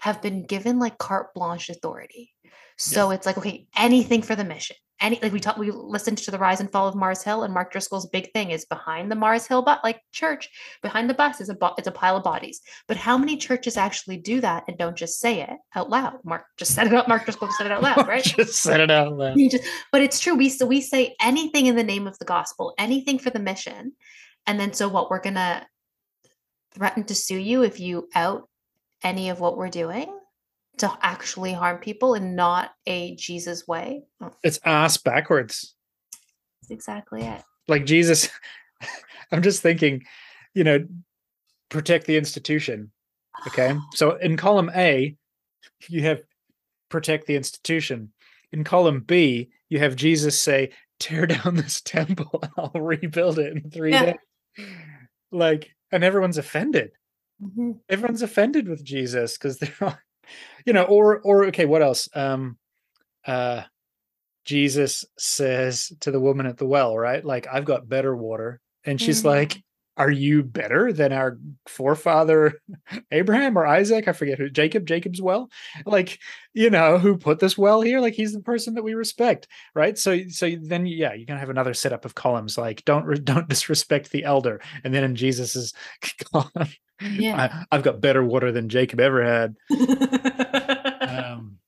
[0.00, 2.30] have been given like carte blanche authority
[2.76, 6.30] so it's like okay anything for the mission any like we talked we listened to
[6.30, 9.16] the rise and fall of mars hill and mark driscoll's big thing is behind the
[9.16, 10.48] mars hill but like church
[10.82, 13.76] behind the bus is a bo- it's a pile of bodies but how many churches
[13.76, 17.08] actually do that and don't just say it out loud mark just said it out
[17.08, 19.36] mark driscoll just said it out loud right Just said it out loud.
[19.38, 20.34] just, but it's true.
[20.34, 23.92] We so we say anything in the name of the gospel, anything for the mission,
[24.46, 25.10] and then so what?
[25.10, 25.66] We're gonna
[26.74, 28.48] threaten to sue you if you out
[29.04, 30.18] any of what we're doing
[30.78, 34.02] to actually harm people in not a Jesus way.
[34.42, 35.74] It's ass backwards.
[36.62, 37.42] That's exactly it.
[37.68, 38.28] Like Jesus,
[39.32, 40.02] I'm just thinking,
[40.54, 40.84] you know,
[41.68, 42.90] protect the institution.
[43.46, 43.76] Okay.
[43.94, 45.16] So in column A,
[45.88, 46.22] you have
[46.88, 48.12] protect the institution.
[48.52, 53.52] In column B, you have Jesus say, tear down this temple and I'll rebuild it
[53.56, 54.04] in three Yeah.
[54.58, 54.66] days.
[55.30, 56.90] Like, and everyone's offended.
[57.42, 57.80] Mhm.
[57.88, 59.98] everyone's offended with Jesus because they're all,
[60.66, 62.08] you know, or or okay, what else?
[62.14, 62.58] Um
[63.26, 63.62] uh
[64.44, 67.24] Jesus says to the woman at the well, right?
[67.24, 68.60] Like, I've got better water.
[68.84, 69.26] And she's Mhm.
[69.26, 69.62] like,
[69.96, 72.54] Are you better than our forefather
[73.12, 74.08] Abraham or Isaac?
[74.08, 75.50] I forget who Jacob, Jacob's well,
[75.86, 76.18] like,
[76.52, 78.00] you know, who put this well here?
[78.00, 79.96] Like, he's the person that we respect, right?
[79.96, 84.10] So, so then, yeah, you're gonna have another setup of columns like, don't don't disrespect
[84.10, 85.72] the elder, and then in Jesus's
[86.32, 86.68] column,
[87.00, 87.64] Yeah.
[87.70, 89.54] I, I've got better water than Jacob ever had.
[91.00, 91.58] Um,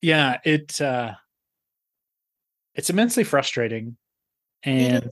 [0.00, 1.12] yeah, it uh,
[2.74, 3.96] it's immensely frustrating,
[4.62, 5.10] and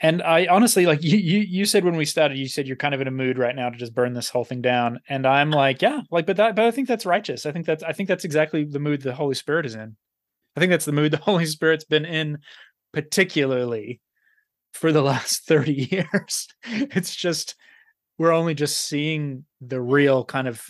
[0.00, 1.40] and I honestly like you, you.
[1.40, 3.68] You said when we started, you said you're kind of in a mood right now
[3.68, 6.64] to just burn this whole thing down, and I'm like, yeah, like, but that, but
[6.64, 7.46] I think that's righteous.
[7.46, 9.96] I think that's, I think that's exactly the mood the Holy Spirit is in.
[10.56, 12.38] I think that's the mood the Holy Spirit's been in,
[12.92, 14.00] particularly
[14.72, 16.46] for the last 30 years.
[16.64, 17.56] It's just
[18.18, 20.62] we're only just seeing the real kind of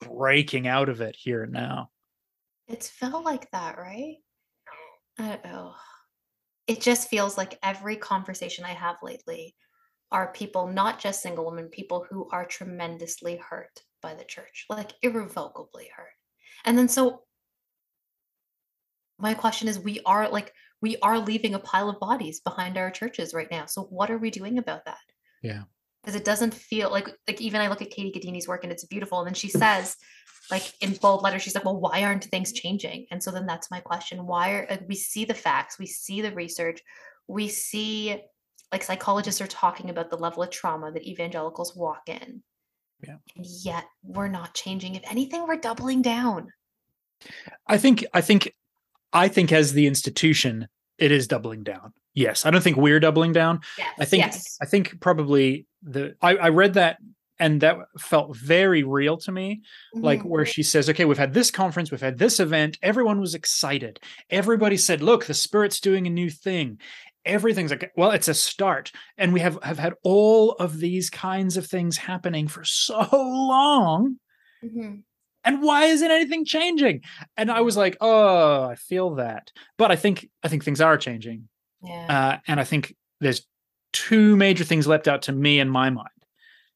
[0.00, 1.90] breaking out of it here now.
[2.66, 4.16] It's felt like that, right?
[5.18, 5.74] I don't know.
[6.66, 9.54] It just feels like every conversation I have lately
[10.10, 14.92] are people, not just single women, people who are tremendously hurt by the church, like
[15.02, 16.12] irrevocably hurt.
[16.64, 17.22] And then so
[19.18, 22.90] my question is we are like we are leaving a pile of bodies behind our
[22.90, 23.66] churches right now.
[23.66, 24.98] So what are we doing about that?
[25.42, 25.62] Yeah.
[26.02, 28.84] Because it doesn't feel like like even I look at Katie Gaddini's work and it's
[28.84, 29.20] beautiful.
[29.20, 29.96] And then she says,
[30.50, 33.06] like in bold letters, she's like, well, why aren't things changing?
[33.10, 34.26] And so then that's my question.
[34.26, 36.80] Why are like, we see the facts, we see the research,
[37.28, 38.20] we see
[38.72, 42.42] like psychologists are talking about the level of trauma that evangelicals walk in.
[43.02, 43.16] Yeah.
[43.36, 44.94] And yet we're not changing.
[44.94, 46.48] If anything, we're doubling down.
[47.66, 48.52] I think I think
[49.12, 51.92] I think as the institution, it is doubling down.
[52.14, 53.60] Yes, I don't think we're doubling down.
[53.78, 53.94] Yes.
[53.98, 54.58] I think yes.
[54.60, 56.98] I think probably the I, I read that
[57.38, 59.62] and that felt very real to me.
[59.92, 60.26] Like Mhm.
[60.26, 62.78] where she says, "Okay, we've had this conference, we've had this event.
[62.82, 63.98] Everyone was excited.
[64.30, 66.78] Everybody said, "Look, the Spirit's doing a new thing."
[67.24, 71.56] Everything's like, well, it's a start, and we have have had all of these kinds
[71.56, 74.16] of things happening for so long
[74.62, 75.02] Mhm.
[75.42, 77.02] and why isn't anything changing
[77.36, 80.96] and i was like oh i feel that but i think i think things are
[80.96, 81.48] changing
[81.82, 82.06] Yeah.
[82.08, 83.46] uh, and i think there's
[83.92, 86.08] two major things leapt out to me in my mind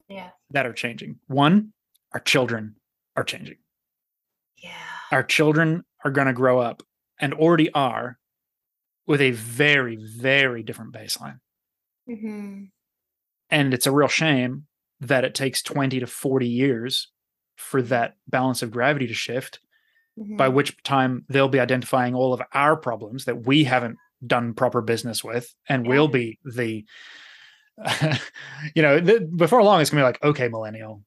[0.08, 0.30] yeah.
[0.50, 1.72] that are changing one
[2.12, 2.74] our children
[3.16, 3.56] are changing
[4.56, 4.70] Yeah.
[5.12, 6.82] our children are going to grow up
[7.20, 8.18] and already are
[9.06, 11.38] with a very very different baseline
[12.06, 12.64] hmm
[13.50, 14.66] and it's a real shame
[15.00, 17.08] that it takes 20 to 40 years
[17.56, 19.60] for that balance of gravity to shift
[20.36, 24.80] by which time they'll be identifying all of our problems that we haven't done proper
[24.82, 25.90] business with and Yeah.
[25.90, 26.84] we'll be the
[28.74, 31.02] you know th- before long it's gonna be like okay millennial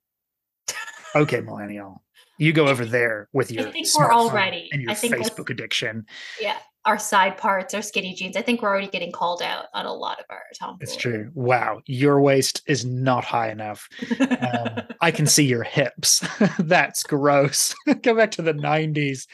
[1.15, 2.03] okay millennial
[2.37, 5.49] you go over there with your I think we're already- and your I think facebook
[5.49, 6.05] addiction
[6.39, 6.57] Yeah.
[6.83, 8.35] Our side parts, our skinny jeans.
[8.35, 10.79] I think we're already getting called out on a lot of our tomfoolery.
[10.81, 13.87] it's true wow your waist is not high enough
[14.19, 16.25] um, I can see your hips.
[16.59, 17.75] That's gross.
[18.01, 19.27] Go back to the 90s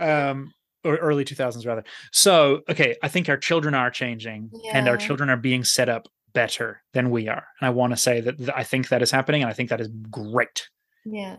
[0.00, 0.52] um,
[0.84, 1.84] or early 2000s, rather.
[2.12, 6.06] So, okay, I think our children are changing and our children are being set up
[6.34, 7.46] better than we are.
[7.60, 9.70] And I want to say that th- I think that is happening and I think
[9.70, 10.68] that is great.
[11.04, 11.36] yeah.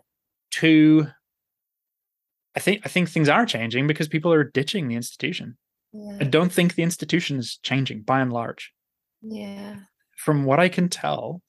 [0.51, 1.07] Two,
[2.55, 5.57] I think I think things are changing because people are ditching the institution.
[5.91, 6.17] Yeah.
[6.21, 8.71] I don't think the institution is changing by and large.
[9.21, 9.77] Yeah.
[10.17, 11.41] from what I can tell,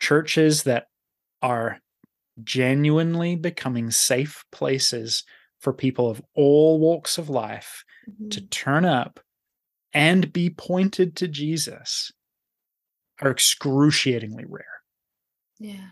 [0.00, 0.86] churches that
[1.42, 1.78] are
[2.42, 5.24] genuinely becoming safe places
[5.60, 7.84] for people of all walks of life
[8.30, 8.50] to Mhm.
[8.50, 9.20] turn up
[9.92, 12.12] and be pointed to Jesus
[13.20, 14.64] are excruciatingly rare.
[15.58, 15.88] Yeah.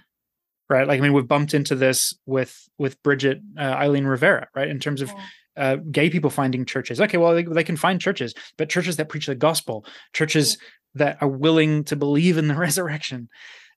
[0.69, 0.87] Right?
[0.89, 4.69] Like I mean, we've bumped into this with with Bridget uh, Eileen Rivera, right?
[4.69, 5.25] In terms of Yeah.
[5.57, 7.01] uh, gay people finding churches.
[7.01, 10.59] Okay, well, they, they can find churches, but churches that preach the gospel, churches
[10.95, 13.29] that are willing to believe in the resurrection.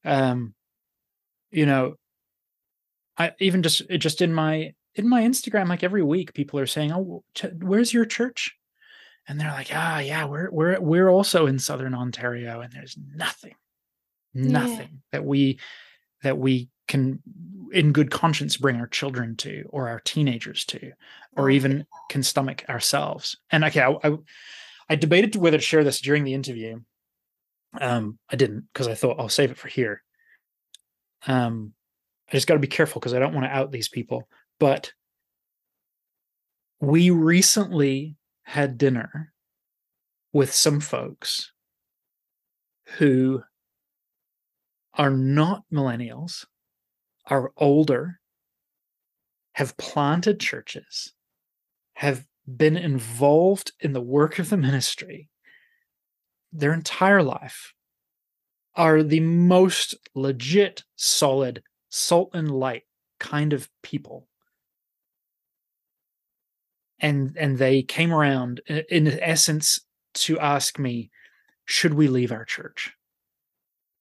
[0.05, 0.53] Um,
[1.51, 1.95] you know,
[3.17, 6.91] I even just just in my in my Instagram, like every week, people are saying,
[6.91, 8.55] "Oh, ch- where's your church?"
[9.27, 13.55] And they're like, "Ah, yeah, we're we're we're also in Southern Ontario, and there's nothing,
[14.33, 15.59] nothing that we
[16.23, 17.21] that we can,
[17.73, 20.93] in good conscience, bring our children to or our teenagers to,
[21.35, 24.17] or even can stomach ourselves." And okay, I, I,
[24.89, 26.79] I debated whether to share this during the interview.
[27.79, 30.03] Um, I didn't because I thought I'll save it for here.
[31.27, 31.73] Um,
[32.29, 34.27] I just got to be careful because I don't want to out these people.
[34.59, 34.93] But
[36.79, 38.16] we recently
[38.47, 39.33] had dinner
[40.31, 41.51] with some folks
[42.97, 43.43] who
[44.93, 46.45] are not millennials,
[47.25, 48.21] are older,
[49.51, 51.11] have planted churches,
[51.95, 55.29] have been involved in the work of the ministry
[56.53, 57.73] their entire life,
[58.75, 62.83] are the most legit, solid, salt and light
[63.19, 64.29] kind of people.
[66.99, 69.79] And and they came around in essence
[70.15, 71.11] to ask me,
[71.65, 72.93] should we leave our church?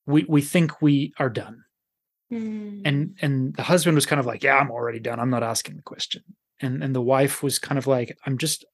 [0.06, 1.62] We we think we are done
[2.32, 2.82] Mm.
[2.84, 5.76] and and the husband was kind of like yeah i'm already done i'm not asking
[5.76, 6.24] the question
[6.60, 8.64] and and the wife was kind of like i'm just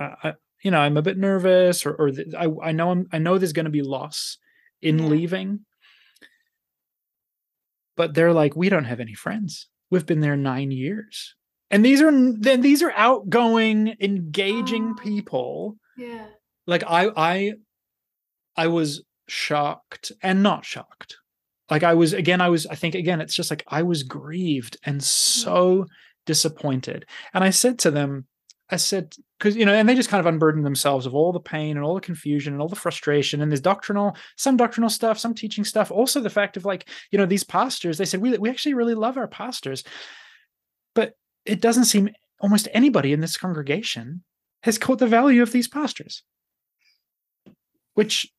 [0.00, 3.18] uh, I, you know i'm a bit nervous or or i i know i'm i
[3.18, 4.38] know there's going to be loss
[4.82, 5.04] in Yeah.
[5.06, 5.60] leaving
[7.96, 11.36] but they're like we don't have any friends we've been there 9 years
[11.70, 15.02] and these are then these are outgoing engaging Oh.
[15.02, 15.76] people.
[15.96, 16.26] Yeah.
[16.66, 17.52] like i i
[18.56, 21.16] i was shocked and not shocked.
[21.70, 24.76] Like i was again i was i think again it's just like i was grieved
[24.84, 25.88] and so hmm.
[26.26, 27.06] disappointed.
[27.34, 28.26] And i said to them
[28.70, 31.40] i said because you know and they just kind of unburdened themselves of all the
[31.40, 35.18] pain and all the confusion and all the frustration and there's doctrinal some doctrinal stuff
[35.18, 35.90] some teaching stuff.
[35.90, 38.94] Also the fact of like you know these pastors they said we, we actually really
[38.94, 39.84] love our pastors.
[40.94, 41.14] But
[41.44, 42.10] it doesn't seem
[42.40, 44.22] almost anybody in this congregation
[44.62, 46.22] has caught the value of these pastors
[47.94, 48.30] which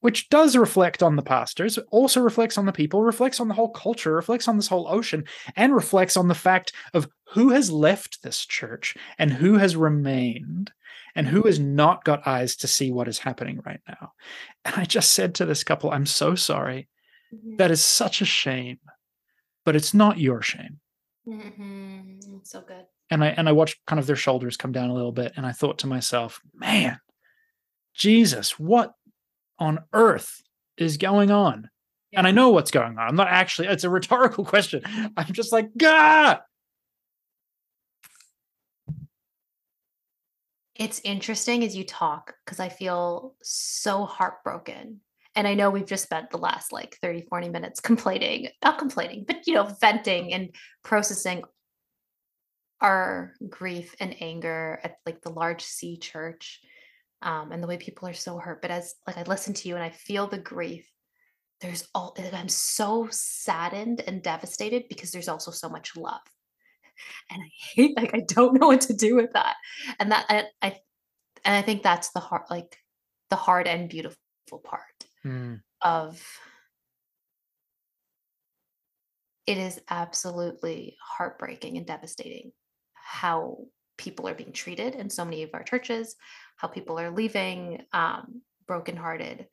[0.00, 3.70] which does reflect on the pastors also reflects on the people reflects on the whole
[3.70, 5.24] culture reflects on this whole ocean
[5.56, 10.70] and reflects on the fact of who has left this church and who has remained
[11.14, 14.12] and who has not got eyes to see what is happening right now.
[14.64, 16.88] And i just said to this couple i'm so sorry.
[17.34, 17.58] Mhm.
[17.58, 18.78] that is such a shame
[19.64, 20.78] but it's not your shame
[21.28, 22.46] Mhm.
[22.46, 22.86] So good.
[23.10, 25.44] and I and I watched kind of their shoulders come down a little bit, and
[25.46, 27.00] I thought to myself, man,
[27.94, 28.94] Jesus, what
[29.58, 30.42] on earth
[30.76, 31.70] is going on?
[32.10, 32.20] Yeah.
[32.20, 33.08] And I know what's going on.
[33.08, 34.82] I'm not actually, it's a rhetorical question.
[35.16, 36.40] I'm just like, God.
[40.74, 45.00] It's interesting as you talk because I feel so heartbroken.
[45.36, 49.24] And I know we've just spent the last like 30, 40 minutes complaining, not complaining,
[49.26, 50.48] but you know, venting and
[50.82, 51.44] processing
[52.80, 56.60] our grief and anger at like the large C church
[57.22, 58.62] um, and the way people are so hurt.
[58.62, 60.90] But as like I listen to you and I feel the grief,
[61.60, 66.20] there's all I'm so saddened and devastated because there's also so much love.
[67.30, 69.56] And I hate like I don't know what to do with that.
[69.98, 70.68] And that I, I
[71.44, 72.78] and I think that's the hard like
[73.28, 74.16] the hard and beautiful
[74.64, 74.95] part
[75.26, 75.60] mm.
[75.82, 76.22] of
[79.46, 82.52] it is absolutely heartbreaking and devastating
[82.94, 83.58] how
[83.96, 86.16] people are being treated in so many of our churches,
[86.56, 89.46] how people are leaving um, brokenhearted.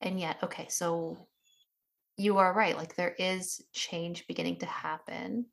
[0.00, 1.28] And yet, okay, so
[2.16, 2.76] you are right.
[2.76, 5.46] Like there is change beginning to happen.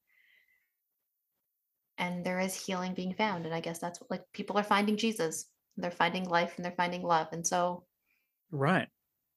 [1.99, 3.45] And there is healing being found.
[3.45, 5.45] And I guess that's what like people are finding Jesus.
[5.77, 7.27] They're finding life and they're finding love.
[7.31, 7.85] And so
[8.51, 8.87] Right.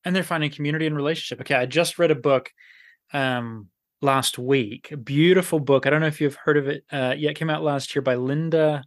[0.05, 1.40] And they're finding community and relationship.
[1.42, 1.55] Okay.
[1.55, 2.51] I just read a book
[3.12, 3.68] um
[4.03, 4.92] last week.
[4.92, 5.86] A beautiful book.
[5.86, 7.32] I don't know if you've heard of it uh, yet.
[7.32, 8.82] It came out last year by Linda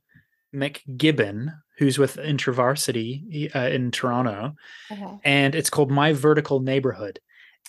[0.54, 4.56] McGibbon, who's with InterVarsity uh, in Toronto,
[4.92, 5.18] uh-huh.
[5.24, 7.20] and it's called My Vertical Neighborhood.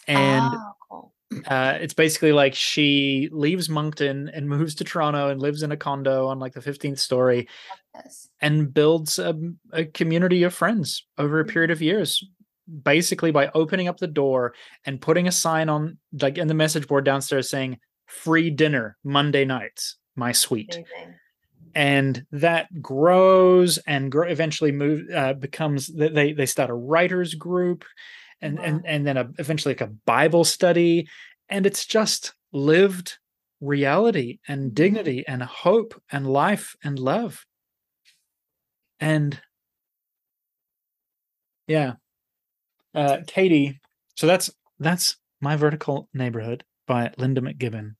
[0.06, 0.54] And
[0.90, 1.12] oh,
[1.46, 5.76] uh, it's basically like she leaves Moncton and moves to Toronto and lives in a
[5.76, 7.48] condo on like the 15th story
[8.40, 9.34] and builds a,
[9.72, 11.78] a community of friends over a period mm-hmm.
[11.78, 12.24] of years
[12.82, 14.54] basically by opening up the door
[14.84, 19.44] and putting a sign on like in the message board downstairs saying free dinner monday
[19.44, 21.14] nights my suite Amazing.
[21.74, 27.84] and that grows and grow, eventually move uh, becomes they they start a writers group
[28.40, 28.64] and wow.
[28.64, 31.08] and and then a, eventually like a bible study
[31.48, 33.18] and it's just lived
[33.60, 34.74] reality and mm-hmm.
[34.74, 37.44] dignity and hope and life and love
[39.00, 39.40] and
[41.66, 41.94] yeah
[42.94, 43.80] uh, Katie,
[44.16, 47.94] so that's that's my vertical neighborhood by Linda McGibbon.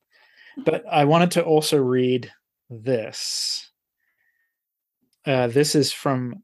[0.64, 2.30] But I wanted to also read
[2.70, 3.70] this.
[5.26, 6.42] Uh, this is from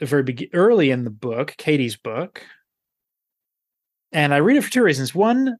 [0.00, 2.42] very be- early in the book, Katie's book,
[4.12, 5.14] and I read it for two reasons.
[5.14, 5.56] One,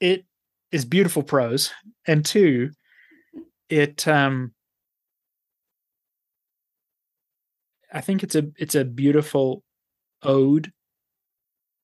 [0.00, 0.24] it
[0.70, 1.72] is beautiful prose,
[2.06, 2.70] and two,
[3.68, 4.52] it um,
[7.92, 9.62] I think it's a it's a beautiful
[10.22, 10.72] ode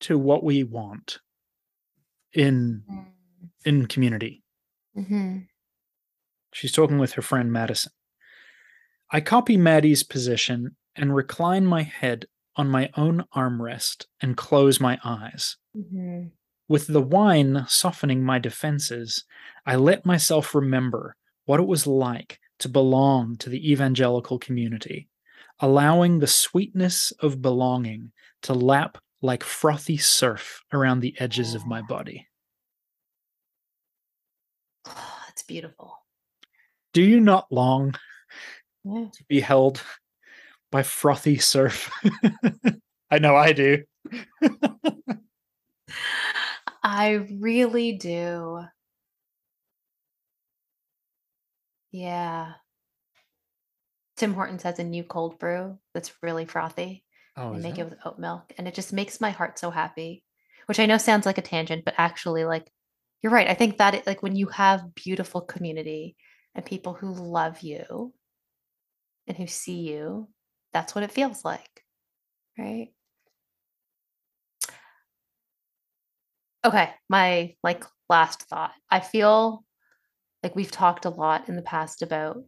[0.00, 1.18] to what we want
[2.32, 3.06] in mm.
[3.64, 4.42] in community.
[4.96, 5.38] Mm-hmm.
[6.52, 7.92] She's talking with her friend Madison.
[9.10, 12.26] I copy Maddie's position and recline my head
[12.56, 15.56] on my own armrest and close my eyes.
[15.76, 16.28] Mm-hmm.
[16.68, 19.24] With the wine softening my defenses,
[19.64, 25.08] I let myself remember what it was like to belong to the evangelical community,
[25.60, 31.80] allowing the sweetness of belonging to lap like frothy surf around the edges of my
[31.80, 31.86] oh.
[31.88, 32.26] body.
[34.86, 35.94] Oh, that's beautiful.
[36.92, 37.94] Do you not long
[38.84, 39.06] yeah.
[39.12, 39.82] to be held
[40.70, 41.90] by frothy surf?
[43.10, 43.84] I know I do.
[46.82, 48.64] I really do.
[51.90, 52.52] Yeah.
[54.16, 57.04] Tim Hortons has a new cold brew that's really frothy.
[57.38, 57.82] Oh, and make that?
[57.82, 58.52] it with oat milk.
[58.58, 60.24] And it just makes my heart so happy,
[60.66, 62.70] which I know sounds like a tangent, but actually, like,
[63.22, 63.48] you're right.
[63.48, 66.16] I think that, it, like, when you have beautiful community
[66.54, 68.12] and people who love you
[69.26, 70.28] and who see you,
[70.72, 71.84] that's what it feels like.
[72.58, 72.88] Right.
[76.64, 76.90] Okay.
[77.08, 78.72] My, like, last thought.
[78.90, 79.64] I feel
[80.42, 82.44] like we've talked a lot in the past about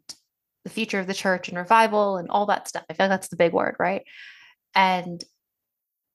[0.65, 2.85] the future of the church and revival and all that stuff.
[2.91, 4.03] I feel like that's the big word, right?
[4.75, 5.23] And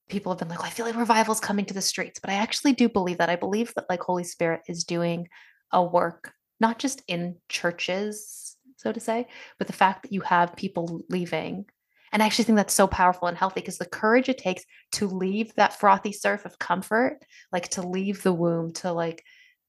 [0.08, 2.20] people have been like, well, I feel like revival's coming to the streets.
[2.20, 3.30] But I actually do believe that.
[3.30, 5.28] I believe that like Holy Spirit is doing
[5.72, 9.26] a work, not just in churches, so to say,
[9.58, 11.66] but the fact that you have people leaving.
[12.12, 15.08] And I actually think that's so powerful and healthy because the courage it takes to
[15.08, 17.18] leave that frothy surf of comfort,
[17.52, 19.24] like to leave the womb, to like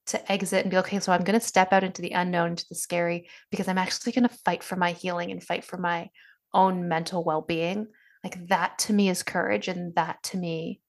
[0.07, 2.65] to exit and be okay, so I'm going to step out into the unknown, into
[2.69, 6.09] the scary, because I'm actually going to fight for my healing and fight for my
[6.53, 7.87] own mental well being
[8.23, 10.79] like that to me is courage and that to me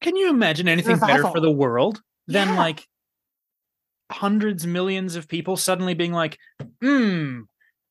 [0.00, 1.16] can you imagine anything revival.
[1.16, 2.56] better for the world than yeah.
[2.56, 2.86] like
[4.10, 6.38] hundreds millions of people suddenly being like
[6.82, 7.40] hmm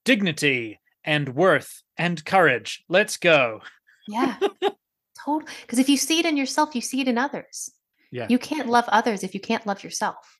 [0.06, 2.84] dignity and worth and courage.
[2.90, 3.62] Let's go.
[4.08, 4.38] Yeah.
[5.24, 5.52] totally.
[5.62, 7.72] Because if you see it in yourself, you see it in others.
[8.12, 8.28] Yeah.
[8.30, 10.40] You can't love others if you can't love yourself.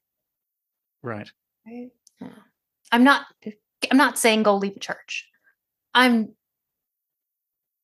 [1.04, 1.30] Right.
[1.68, 1.90] Right.
[2.20, 2.30] Yeah.
[2.92, 3.26] I'm not
[3.92, 5.28] I'm not saying go leave a church.
[5.94, 6.34] I'm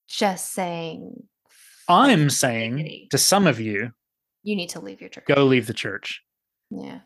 [0.07, 1.23] just saying
[1.87, 3.91] I'm saying to some of you,
[4.43, 5.25] you need to leave your church.
[5.27, 6.21] go leave the church.
[6.69, 6.99] Yeah.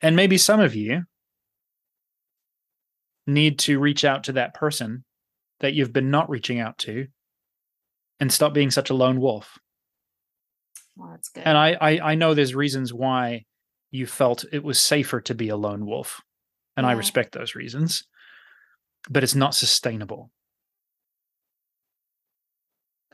[0.00, 1.04] And maybe some of you
[3.26, 5.04] need to reach out to that person
[5.60, 7.06] that you've been not reaching out to
[8.20, 9.58] and stop being such a lone wolf.
[10.96, 11.44] Well, that's good.
[11.44, 13.44] And I, I, I know there's reasons why
[13.90, 16.20] you felt it was safer to be a lone wolf.
[16.76, 18.04] And I respect those reasons.
[19.08, 20.30] But it's not sustainable.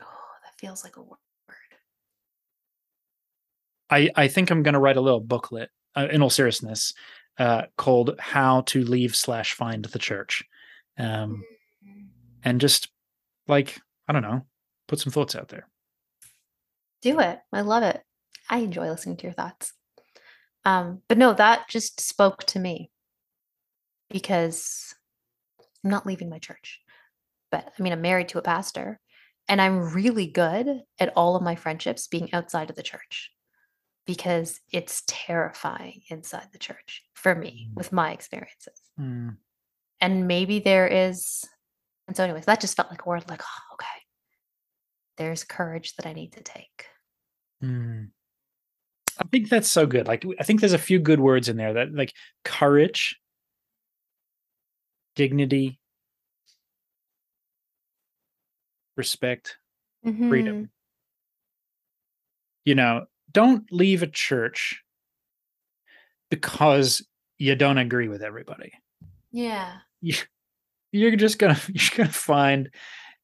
[0.01, 0.05] oh,
[0.43, 1.17] that feels like a word.
[3.89, 6.93] I, I think I'm going to write a little booklet, uh, in all seriousness,
[7.37, 10.43] uh, called "How to Leave Slash Find the Church,"
[10.97, 11.43] um,
[12.43, 12.87] and just
[13.47, 14.45] like I don't know,
[14.87, 15.67] put some thoughts out there.
[17.01, 17.39] Do it.
[17.51, 18.01] I love it.
[18.49, 19.73] I enjoy listening to your thoughts.
[20.63, 22.89] Um, but no, that just spoke to me
[24.09, 24.95] because
[25.83, 26.79] I'm not leaving my church.
[27.51, 29.01] But I mean, I'm married to a pastor,
[29.47, 30.67] and I'm really good
[30.99, 33.31] at all of my friendships being outside of the church
[34.05, 37.75] because it's terrifying inside the church for me Mm.
[37.75, 38.81] with my experiences.
[38.97, 39.29] Hmm.
[40.01, 41.45] And maybe there is,
[42.07, 43.87] and so, anyways, that just felt like a word like, oh, okay,
[45.17, 46.87] there's courage that I need to take.
[47.61, 48.05] Hmm.
[49.17, 50.07] I think that's so good.
[50.07, 52.13] Like I think there's a few good words in there that like
[52.43, 53.15] courage,
[55.15, 55.79] dignity,
[58.95, 59.57] respect,
[60.05, 60.29] Mhm.
[60.29, 60.69] freedom.
[62.65, 64.83] You know, don't leave a church
[66.29, 67.05] because
[67.37, 68.71] you don't agree with everybody.
[69.31, 69.77] Yeah.
[70.01, 70.15] You,
[70.91, 72.69] you're just gonna you're gonna find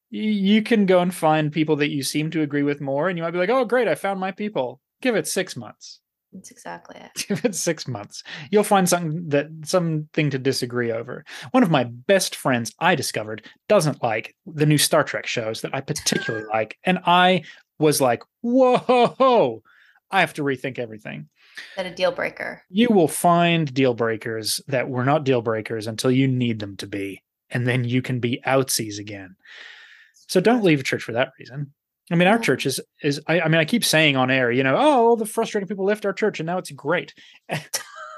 [0.09, 3.17] you, you can go and find people that you seem to agree with more, and
[3.17, 4.81] you might be like, oh great, I found my people.
[5.01, 6.01] Give it six months.
[6.33, 7.25] That's exactly it.
[7.27, 8.23] Give it six months.
[8.51, 11.25] You'll find something that something to disagree over.
[11.51, 15.73] One of my best friends I discovered doesn't like the new Star Trek shows that
[15.73, 16.77] I particularly like.
[16.83, 17.43] And I
[17.79, 19.63] was like, whoa,
[20.11, 21.29] I have to rethink everything.
[21.75, 22.63] That a deal breaker.
[22.69, 26.87] You will find deal breakers that were not deal breakers until you need them to
[26.87, 27.23] be.
[27.49, 29.35] And then you can be outsies again.
[30.27, 31.73] So don't leave a church for that reason.
[32.11, 34.63] I mean, our church is is I, I mean, I keep saying on air, you
[34.63, 37.13] know, oh, the frustrating people left our church and now it's great.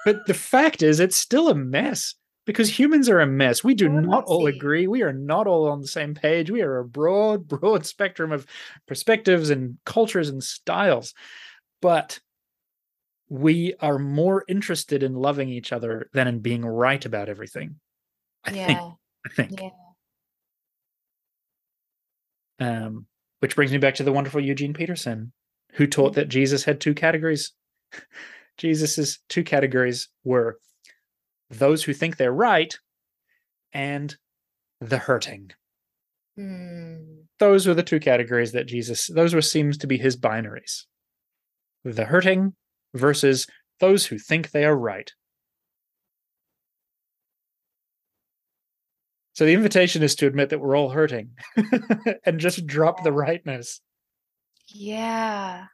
[0.06, 2.16] but the fact is it's still a mess
[2.46, 3.64] because humans are a mess.
[3.64, 4.88] We do We're not all agree.
[4.88, 6.50] We are not all on the same page.
[6.50, 8.46] We are a broad, broad spectrum of
[8.88, 11.14] perspectives and cultures and styles.
[11.82, 12.20] But
[13.30, 17.80] we are more interested in loving each other than in being right about everything.
[18.44, 18.70] I think.
[18.70, 18.90] yeah.
[19.26, 19.62] I think.
[19.62, 19.70] Yeah.
[22.60, 23.08] Um,
[23.42, 25.34] which brings me back to the wonderful Eugene Peterson,
[25.74, 27.52] who taught that Jesus had two categories.
[28.58, 30.58] Jesus's two categories were
[31.50, 32.78] those who think they're right
[33.74, 34.16] and
[34.80, 35.52] the hurting.
[36.38, 37.22] Hmm.
[37.40, 40.86] Those were the two categories that Jesus, those were seems to be his binaries.
[41.84, 42.54] The hurting
[42.94, 43.48] versus
[43.80, 45.12] those who think they are right.
[49.42, 51.32] So the invitation is to admit that we're all hurting
[52.26, 53.82] and just drop the rightness.
[54.68, 55.66] Yeah.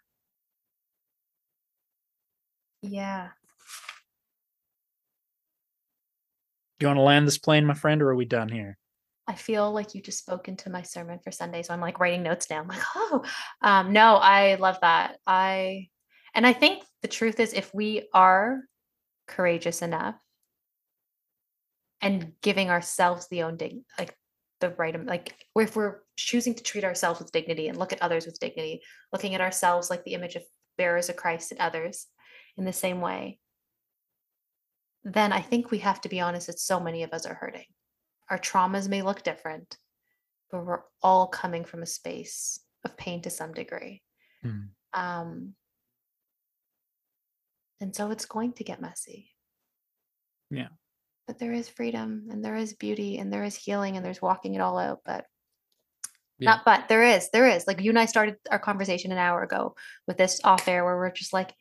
[2.82, 3.28] Yeah.
[6.80, 8.78] Do you want to land this plane, my friend, or are we done here?
[9.28, 11.62] I feel like you just spoke into my sermon for Sunday.
[11.62, 12.70] So I'm like writing notes down.
[12.70, 13.26] like, oh,
[13.62, 15.18] um, no, I love that.
[15.28, 15.90] I,
[16.34, 18.62] and I think the truth is if we are
[19.28, 20.16] courageous enough
[22.02, 24.16] and giving ourselves the own dig, like
[24.60, 28.26] the right, like if we're choosing to treat ourselves with dignity and look at others
[28.26, 28.82] with dignity,
[29.12, 30.44] looking at ourselves like the image of
[30.78, 32.08] bearers of Christ and others
[32.58, 33.40] in the same way,
[35.04, 37.66] then I think we have to be honest that so many of us are hurting.
[38.30, 39.78] Our traumas may look different,
[40.52, 44.02] but we're all coming from a space of pain to some degree.
[44.44, 44.60] Hmm.
[44.94, 45.54] Um,
[47.80, 49.30] and so it's going to get messy.
[50.50, 50.70] Yeah.
[51.28, 54.56] But there is freedom and there is beauty and there is healing and there's walking
[54.56, 55.02] it all out.
[55.06, 55.26] But
[56.40, 56.52] Yeah.
[56.52, 57.68] not, but there is, there is.
[57.68, 59.76] Like you and I started our conversation an hour ago
[60.08, 61.54] with this off air where we're just like,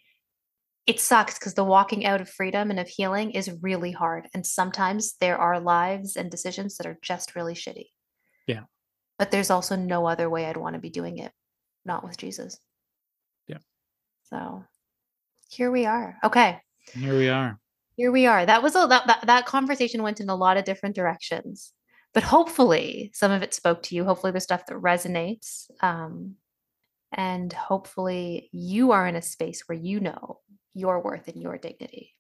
[0.86, 4.28] it sucks because the walking out of freedom and of healing is really hard.
[4.32, 7.86] And sometimes there are lives and decisions that are just really shitty.
[8.46, 8.64] Yeah.
[9.18, 11.32] But there's also no other way I'd want to be doing it,
[11.84, 12.60] not with Jesus.
[13.48, 13.58] Yeah.
[14.30, 14.64] So
[15.50, 16.18] here we are.
[16.22, 16.60] Okay.
[16.92, 17.58] Here we are.
[17.97, 18.44] Here we are.
[18.47, 21.72] That was a that, that that conversation went in a lot of different directions,
[22.14, 24.05] but hopefully some of it spoke to you.
[24.05, 26.36] Hopefully the stuff that resonates, um,
[27.12, 30.40] and hopefully you are in a space where you know
[30.74, 32.12] your worth and your dignity.